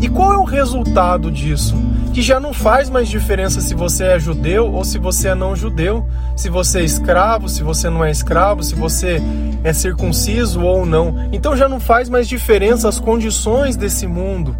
E 0.00 0.08
qual 0.08 0.32
é 0.32 0.38
o 0.38 0.44
resultado 0.44 1.30
disso? 1.30 1.74
Que 2.12 2.20
já 2.20 2.40
não 2.40 2.52
faz 2.52 2.90
mais 2.90 3.08
diferença 3.08 3.60
se 3.60 3.74
você 3.74 4.04
é 4.04 4.18
judeu 4.18 4.72
ou 4.72 4.84
se 4.84 4.98
você 4.98 5.28
é 5.28 5.34
não 5.34 5.54
judeu, 5.54 6.06
se 6.36 6.48
você 6.48 6.80
é 6.80 6.84
escravo, 6.84 7.48
se 7.48 7.62
você 7.62 7.88
não 7.88 8.04
é 8.04 8.10
escravo, 8.10 8.62
se 8.62 8.74
você 8.74 9.20
é 9.62 9.72
circunciso 9.72 10.60
ou 10.62 10.84
não. 10.84 11.28
Então 11.32 11.56
já 11.56 11.68
não 11.68 11.78
faz 11.78 12.08
mais 12.08 12.28
diferença 12.28 12.88
as 12.88 12.98
condições 12.98 13.76
desse 13.76 14.06
mundo. 14.06 14.56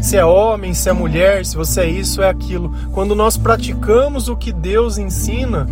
Se 0.00 0.16
é 0.16 0.24
homem, 0.24 0.74
se 0.74 0.88
é 0.88 0.92
mulher, 0.92 1.44
se 1.44 1.56
você 1.56 1.80
é 1.82 1.88
isso, 1.88 2.22
é 2.22 2.28
aquilo. 2.28 2.72
Quando 2.92 3.14
nós 3.14 3.36
praticamos 3.36 4.28
o 4.28 4.36
que 4.36 4.52
Deus 4.52 4.96
ensina, 4.98 5.66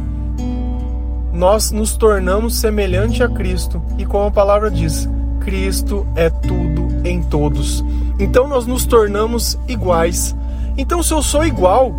nós 1.33 1.71
nos 1.71 1.97
tornamos 1.97 2.57
semelhante 2.57 3.23
a 3.23 3.29
Cristo. 3.29 3.81
E 3.99 4.05
como 4.05 4.27
a 4.27 4.31
palavra 4.31 4.71
diz, 4.71 5.09
Cristo 5.41 6.07
é 6.17 6.29
tudo 6.29 6.89
em 7.05 7.23
todos. 7.23 7.85
Então 8.19 8.49
nós 8.49 8.67
nos 8.67 8.85
tornamos 8.85 9.59
iguais. 9.69 10.35
Então, 10.79 11.03
se 11.03 11.15
eu 11.15 11.23
sou 11.23 11.45
igual, 11.45 11.95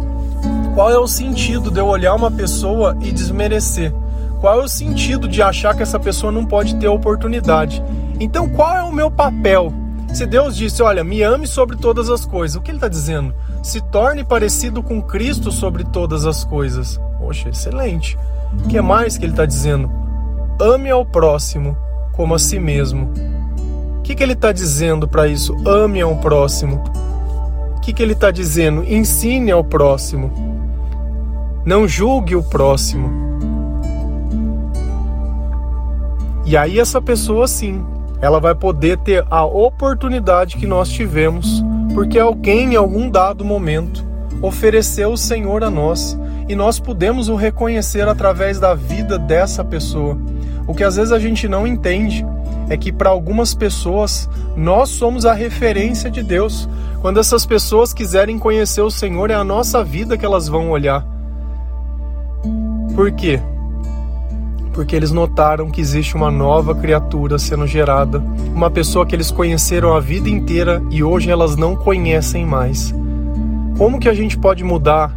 qual 0.75 0.91
é 0.91 0.97
o 0.97 1.07
sentido 1.07 1.71
de 1.71 1.79
eu 1.79 1.87
olhar 1.87 2.13
uma 2.13 2.29
pessoa 2.29 2.95
e 3.01 3.11
desmerecer? 3.11 3.91
Qual 4.39 4.61
é 4.61 4.63
o 4.63 4.67
sentido 4.67 5.27
de 5.27 5.41
achar 5.41 5.75
que 5.75 5.81
essa 5.81 5.99
pessoa 5.99 6.31
não 6.31 6.45
pode 6.45 6.75
ter 6.75 6.87
oportunidade? 6.87 7.83
Então, 8.19 8.47
qual 8.49 8.75
é 8.75 8.83
o 8.83 8.91
meu 8.91 9.09
papel? 9.09 9.73
Se 10.17 10.25
Deus 10.25 10.57
disse, 10.57 10.81
olha, 10.81 11.03
me 11.03 11.21
ame 11.21 11.45
sobre 11.45 11.77
todas 11.77 12.09
as 12.09 12.25
coisas, 12.25 12.57
o 12.57 12.61
que 12.61 12.71
Ele 12.71 12.77
está 12.77 12.87
dizendo? 12.87 13.35
Se 13.61 13.79
torne 13.79 14.23
parecido 14.23 14.81
com 14.81 14.99
Cristo 14.99 15.51
sobre 15.51 15.83
todas 15.83 16.25
as 16.25 16.43
coisas. 16.43 16.99
Poxa, 17.19 17.49
excelente. 17.49 18.17
O 18.51 18.67
que 18.67 18.81
mais 18.81 19.15
que 19.15 19.25
ele 19.25 19.33
está 19.33 19.45
dizendo? 19.45 19.91
Ame 20.59 20.89
ao 20.89 21.05
próximo 21.05 21.77
como 22.13 22.33
a 22.33 22.39
si 22.39 22.57
mesmo. 22.57 23.13
O 23.99 24.01
que, 24.01 24.15
que 24.15 24.23
ele 24.23 24.33
está 24.33 24.51
dizendo 24.51 25.07
para 25.07 25.27
isso? 25.27 25.55
Ame 25.67 26.01
ao 26.01 26.15
próximo. 26.15 26.83
O 27.75 27.79
que, 27.81 27.93
que 27.93 28.01
ele 28.01 28.13
está 28.13 28.31
dizendo? 28.31 28.83
Ensine 28.91 29.51
ao 29.51 29.63
próximo. 29.63 30.33
Não 31.63 31.87
julgue 31.87 32.35
o 32.35 32.41
próximo. 32.41 33.07
E 36.43 36.57
aí 36.57 36.79
essa 36.79 36.99
pessoa 36.99 37.47
sim, 37.47 37.85
ela 38.21 38.39
vai 38.39 38.55
poder 38.55 38.97
ter 38.99 39.25
a 39.29 39.45
oportunidade 39.45 40.57
que 40.57 40.65
nós 40.65 40.89
tivemos, 40.89 41.63
porque 41.93 42.19
alguém 42.19 42.73
em 42.73 42.75
algum 42.75 43.09
dado 43.09 43.45
momento 43.45 44.05
ofereceu 44.41 45.11
o 45.11 45.17
Senhor 45.17 45.63
a 45.63 45.69
nós 45.69 46.17
e 46.47 46.55
nós 46.55 46.79
podemos 46.79 47.29
o 47.29 47.35
reconhecer 47.35 48.07
através 48.07 48.59
da 48.59 48.73
vida 48.73 49.17
dessa 49.17 49.63
pessoa. 49.63 50.17
O 50.67 50.73
que 50.73 50.83
às 50.83 50.95
vezes 50.95 51.11
a 51.11 51.19
gente 51.19 51.47
não 51.47 51.65
entende 51.65 52.25
é 52.69 52.77
que 52.77 52.91
para 52.91 53.09
algumas 53.09 53.53
pessoas 53.53 54.29
nós 54.55 54.89
somos 54.89 55.25
a 55.25 55.33
referência 55.33 56.09
de 56.09 56.21
Deus. 56.21 56.67
Quando 57.01 57.19
essas 57.19 57.45
pessoas 57.45 57.93
quiserem 57.93 58.37
conhecer 58.37 58.81
o 58.81 58.91
Senhor, 58.91 59.31
é 59.31 59.35
a 59.35 59.43
nossa 59.43 59.83
vida 59.83 60.17
que 60.17 60.25
elas 60.25 60.47
vão 60.47 60.71
olhar. 60.71 61.05
Por 62.95 63.11
quê? 63.11 63.39
Porque 64.77 64.95
eles 64.95 65.11
notaram 65.11 65.71
que 65.71 65.81
existe 65.81 66.15
uma 66.15 66.29
nova 66.29 66.75
criatura 66.75 67.39
sendo 67.39 67.65
gerada, 67.65 68.23
uma 68.53 68.69
pessoa 68.69 69.07
que 69.07 69.15
eles 69.15 69.31
conheceram 69.31 69.95
a 69.95 69.99
vida 69.99 70.29
inteira 70.29 70.83
e 70.91 71.03
hoje 71.03 71.31
elas 71.31 71.55
não 71.55 71.75
conhecem 71.75 72.45
mais. 72.45 72.93
Como 73.75 73.99
que 73.99 74.07
a 74.07 74.13
gente 74.13 74.37
pode 74.37 74.63
mudar? 74.63 75.11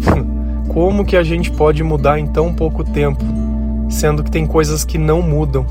Como 0.72 1.04
que 1.04 1.18
a 1.18 1.22
gente 1.22 1.50
pode 1.50 1.82
mudar 1.82 2.18
em 2.18 2.26
tão 2.26 2.54
pouco 2.54 2.82
tempo, 2.82 3.22
sendo 3.90 4.24
que 4.24 4.30
tem 4.30 4.46
coisas 4.46 4.86
que 4.86 4.96
não 4.96 5.20
mudam? 5.20 5.66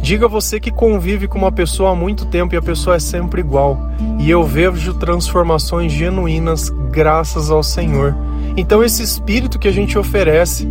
Diga 0.00 0.28
você 0.28 0.60
que 0.60 0.70
convive 0.70 1.26
com 1.26 1.38
uma 1.38 1.50
pessoa 1.50 1.90
há 1.90 1.94
muito 1.96 2.24
tempo 2.24 2.54
e 2.54 2.56
a 2.56 2.62
pessoa 2.62 2.94
é 2.94 3.00
sempre 3.00 3.40
igual, 3.40 3.80
e 4.20 4.30
eu 4.30 4.44
vejo 4.44 4.94
transformações 4.94 5.90
genuínas 5.90 6.70
graças 6.70 7.50
ao 7.50 7.64
Senhor. 7.64 8.14
Então 8.56 8.80
esse 8.80 9.02
espírito 9.02 9.58
que 9.58 9.66
a 9.66 9.72
gente 9.72 9.98
oferece, 9.98 10.68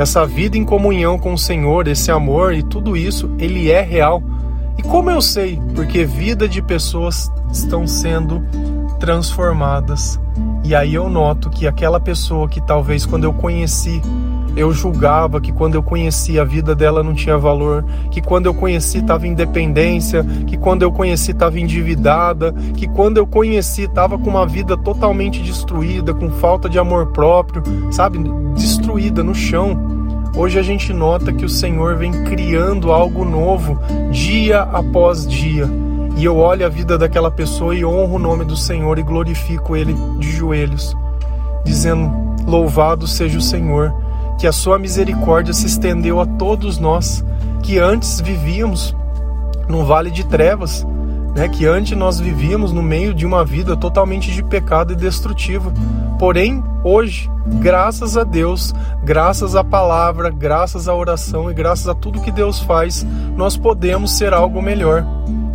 essa 0.00 0.26
vida 0.26 0.56
em 0.56 0.64
comunhão 0.64 1.18
com 1.18 1.34
o 1.34 1.38
Senhor, 1.38 1.86
esse 1.86 2.10
amor 2.10 2.54
e 2.54 2.62
tudo 2.62 2.96
isso, 2.96 3.30
ele 3.38 3.70
é 3.70 3.82
real. 3.82 4.22
E 4.78 4.82
como 4.82 5.10
eu 5.10 5.20
sei? 5.20 5.60
Porque 5.74 6.04
vida 6.06 6.48
de 6.48 6.62
pessoas 6.62 7.30
estão 7.52 7.86
sendo 7.86 8.42
transformadas. 8.98 10.18
E 10.62 10.74
aí 10.74 10.94
eu 10.94 11.08
noto 11.08 11.50
que 11.50 11.66
aquela 11.66 11.98
pessoa 11.98 12.48
que 12.48 12.60
talvez 12.60 13.06
quando 13.06 13.24
eu 13.24 13.32
conheci 13.32 14.00
eu 14.56 14.72
julgava 14.72 15.40
que 15.40 15.52
quando 15.52 15.74
eu 15.74 15.82
conheci 15.82 16.38
a 16.38 16.44
vida 16.44 16.74
dela 16.74 17.02
não 17.02 17.14
tinha 17.14 17.38
valor, 17.38 17.84
que 18.10 18.20
quando 18.20 18.46
eu 18.46 18.54
conheci 18.54 18.98
estava 18.98 19.26
em 19.26 19.34
dependência, 19.34 20.24
que 20.46 20.56
quando 20.56 20.82
eu 20.82 20.92
conheci 20.92 21.30
estava 21.30 21.58
endividada, 21.58 22.52
que 22.76 22.88
quando 22.88 23.18
eu 23.18 23.26
conheci 23.26 23.82
estava 23.82 24.18
com 24.18 24.30
uma 24.30 24.46
vida 24.46 24.76
totalmente 24.76 25.40
destruída, 25.40 26.12
com 26.12 26.30
falta 26.30 26.68
de 26.68 26.78
amor 26.78 27.06
próprio, 27.08 27.62
sabe, 27.92 28.18
destruída 28.54 29.22
no 29.22 29.34
chão. 29.34 29.78
Hoje 30.36 30.58
a 30.58 30.62
gente 30.62 30.92
nota 30.92 31.32
que 31.32 31.44
o 31.44 31.48
Senhor 31.48 31.96
vem 31.96 32.24
criando 32.24 32.92
algo 32.92 33.24
novo 33.24 33.78
dia 34.10 34.62
após 34.62 35.26
dia 35.26 35.68
e 36.16 36.24
eu 36.24 36.36
olho 36.36 36.66
a 36.66 36.68
vida 36.68 36.98
daquela 36.98 37.30
pessoa 37.30 37.74
e 37.74 37.84
honro 37.84 38.16
o 38.16 38.18
nome 38.18 38.44
do 38.44 38.56
Senhor 38.56 38.98
e 38.98 39.02
glorifico 39.02 39.76
Ele 39.76 39.94
de 40.18 40.30
joelhos, 40.30 40.96
dizendo: 41.64 42.12
Louvado 42.46 43.06
seja 43.06 43.38
o 43.38 43.42
Senhor, 43.42 43.94
que 44.38 44.46
a 44.46 44.52
Sua 44.52 44.78
misericórdia 44.78 45.52
se 45.52 45.66
estendeu 45.66 46.20
a 46.20 46.26
todos 46.26 46.78
nós 46.78 47.24
que 47.62 47.78
antes 47.78 48.20
vivíamos 48.20 48.96
num 49.68 49.84
vale 49.84 50.10
de 50.10 50.26
trevas, 50.26 50.86
né, 51.34 51.48
que 51.48 51.66
antes 51.66 51.96
nós 51.96 52.18
vivíamos 52.18 52.72
no 52.72 52.82
meio 52.82 53.14
de 53.14 53.24
uma 53.24 53.44
vida 53.44 53.76
totalmente 53.76 54.32
de 54.32 54.42
pecado 54.42 54.92
e 54.92 54.96
destrutiva. 54.96 55.72
Porém, 56.18 56.62
hoje, 56.82 57.30
graças 57.60 58.16
a 58.16 58.24
Deus, 58.24 58.74
graças 59.04 59.54
à 59.54 59.62
palavra, 59.62 60.28
graças 60.28 60.88
à 60.88 60.94
oração 60.94 61.50
e 61.50 61.54
graças 61.54 61.88
a 61.88 61.94
tudo 61.94 62.20
que 62.20 62.32
Deus 62.32 62.58
faz, 62.60 63.06
nós 63.36 63.56
podemos 63.56 64.12
ser 64.12 64.34
algo 64.34 64.60
melhor 64.60 65.06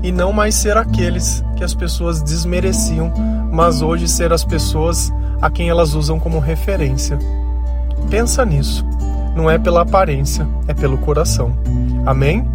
e 0.05 0.11
não 0.11 0.31
mais 0.31 0.53
ser 0.53 0.77
aqueles 0.77 1.43
que 1.55 1.63
as 1.63 1.73
pessoas 1.73 2.21
desmereciam, 2.21 3.11
mas 3.51 3.81
hoje 3.81 4.07
ser 4.07 4.31
as 4.31 4.45
pessoas 4.45 5.11
a 5.41 5.49
quem 5.49 5.67
elas 5.67 5.95
usam 5.95 6.19
como 6.19 6.37
referência. 6.37 7.17
Pensa 8.07 8.45
nisso. 8.45 8.85
Não 9.35 9.49
é 9.49 9.57
pela 9.57 9.81
aparência, 9.81 10.47
é 10.67 10.75
pelo 10.75 10.99
coração. 10.99 11.53
Amém? 12.05 12.47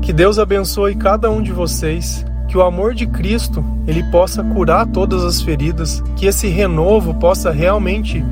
Que 0.00 0.14
Deus 0.14 0.38
abençoe 0.38 0.94
cada 0.94 1.30
um 1.30 1.42
de 1.42 1.52
vocês, 1.52 2.24
que 2.48 2.56
o 2.56 2.62
amor 2.62 2.94
de 2.94 3.06
Cristo 3.06 3.62
ele 3.86 4.02
possa 4.04 4.42
curar 4.42 4.86
todas 4.86 5.22
as 5.24 5.42
feridas, 5.42 6.02
que 6.16 6.24
esse 6.24 6.48
renovo 6.48 7.12
possa 7.12 7.50
realmente 7.50 8.24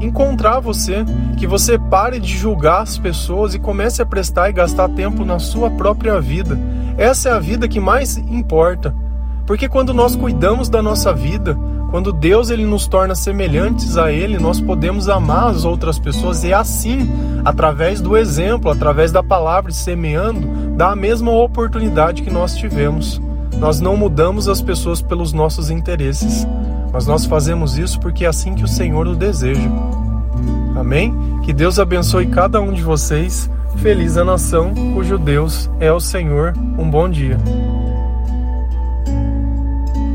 encontrar 0.00 0.60
você, 0.60 1.04
que 1.36 1.46
você 1.46 1.78
pare 1.78 2.18
de 2.20 2.36
julgar 2.36 2.82
as 2.82 2.98
pessoas 2.98 3.54
e 3.54 3.58
comece 3.58 4.02
a 4.02 4.06
prestar 4.06 4.50
e 4.50 4.52
gastar 4.52 4.88
tempo 4.90 5.24
na 5.24 5.38
sua 5.38 5.70
própria 5.70 6.20
vida. 6.20 6.58
Essa 6.96 7.30
é 7.30 7.32
a 7.32 7.38
vida 7.38 7.68
que 7.68 7.80
mais 7.80 8.16
importa. 8.16 8.94
Porque 9.46 9.68
quando 9.68 9.92
nós 9.92 10.16
cuidamos 10.16 10.68
da 10.68 10.82
nossa 10.82 11.12
vida, 11.12 11.56
quando 11.90 12.12
Deus 12.12 12.50
ele 12.50 12.64
nos 12.64 12.88
torna 12.88 13.14
semelhantes 13.14 13.96
a 13.96 14.10
ele, 14.10 14.38
nós 14.38 14.60
podemos 14.60 15.08
amar 15.08 15.48
as 15.48 15.64
outras 15.64 15.98
pessoas 15.98 16.42
e 16.42 16.52
assim, 16.52 17.08
através 17.44 18.00
do 18.00 18.16
exemplo, 18.16 18.70
através 18.70 19.12
da 19.12 19.22
palavra 19.22 19.70
semeando, 19.70 20.74
dá 20.76 20.90
a 20.90 20.96
mesma 20.96 21.30
oportunidade 21.30 22.22
que 22.22 22.30
nós 22.30 22.56
tivemos. 22.56 23.20
Nós 23.58 23.80
não 23.80 23.96
mudamos 23.96 24.48
as 24.48 24.60
pessoas 24.60 25.00
pelos 25.00 25.32
nossos 25.32 25.70
interesses, 25.70 26.46
mas 26.92 27.06
nós 27.06 27.24
fazemos 27.24 27.78
isso 27.78 27.98
porque 28.00 28.24
é 28.24 28.28
assim 28.28 28.54
que 28.54 28.64
o 28.64 28.68
Senhor 28.68 29.06
o 29.06 29.16
deseja. 29.16 29.70
Amém? 30.76 31.14
Que 31.44 31.52
Deus 31.52 31.78
abençoe 31.78 32.26
cada 32.26 32.60
um 32.60 32.72
de 32.72 32.82
vocês. 32.82 33.50
Feliz 33.76 34.16
a 34.16 34.24
nação 34.24 34.72
cujo 34.94 35.18
Deus 35.18 35.70
é 35.80 35.92
o 35.92 36.00
Senhor. 36.00 36.54
Um 36.78 36.88
bom 36.88 37.08
dia. 37.08 37.38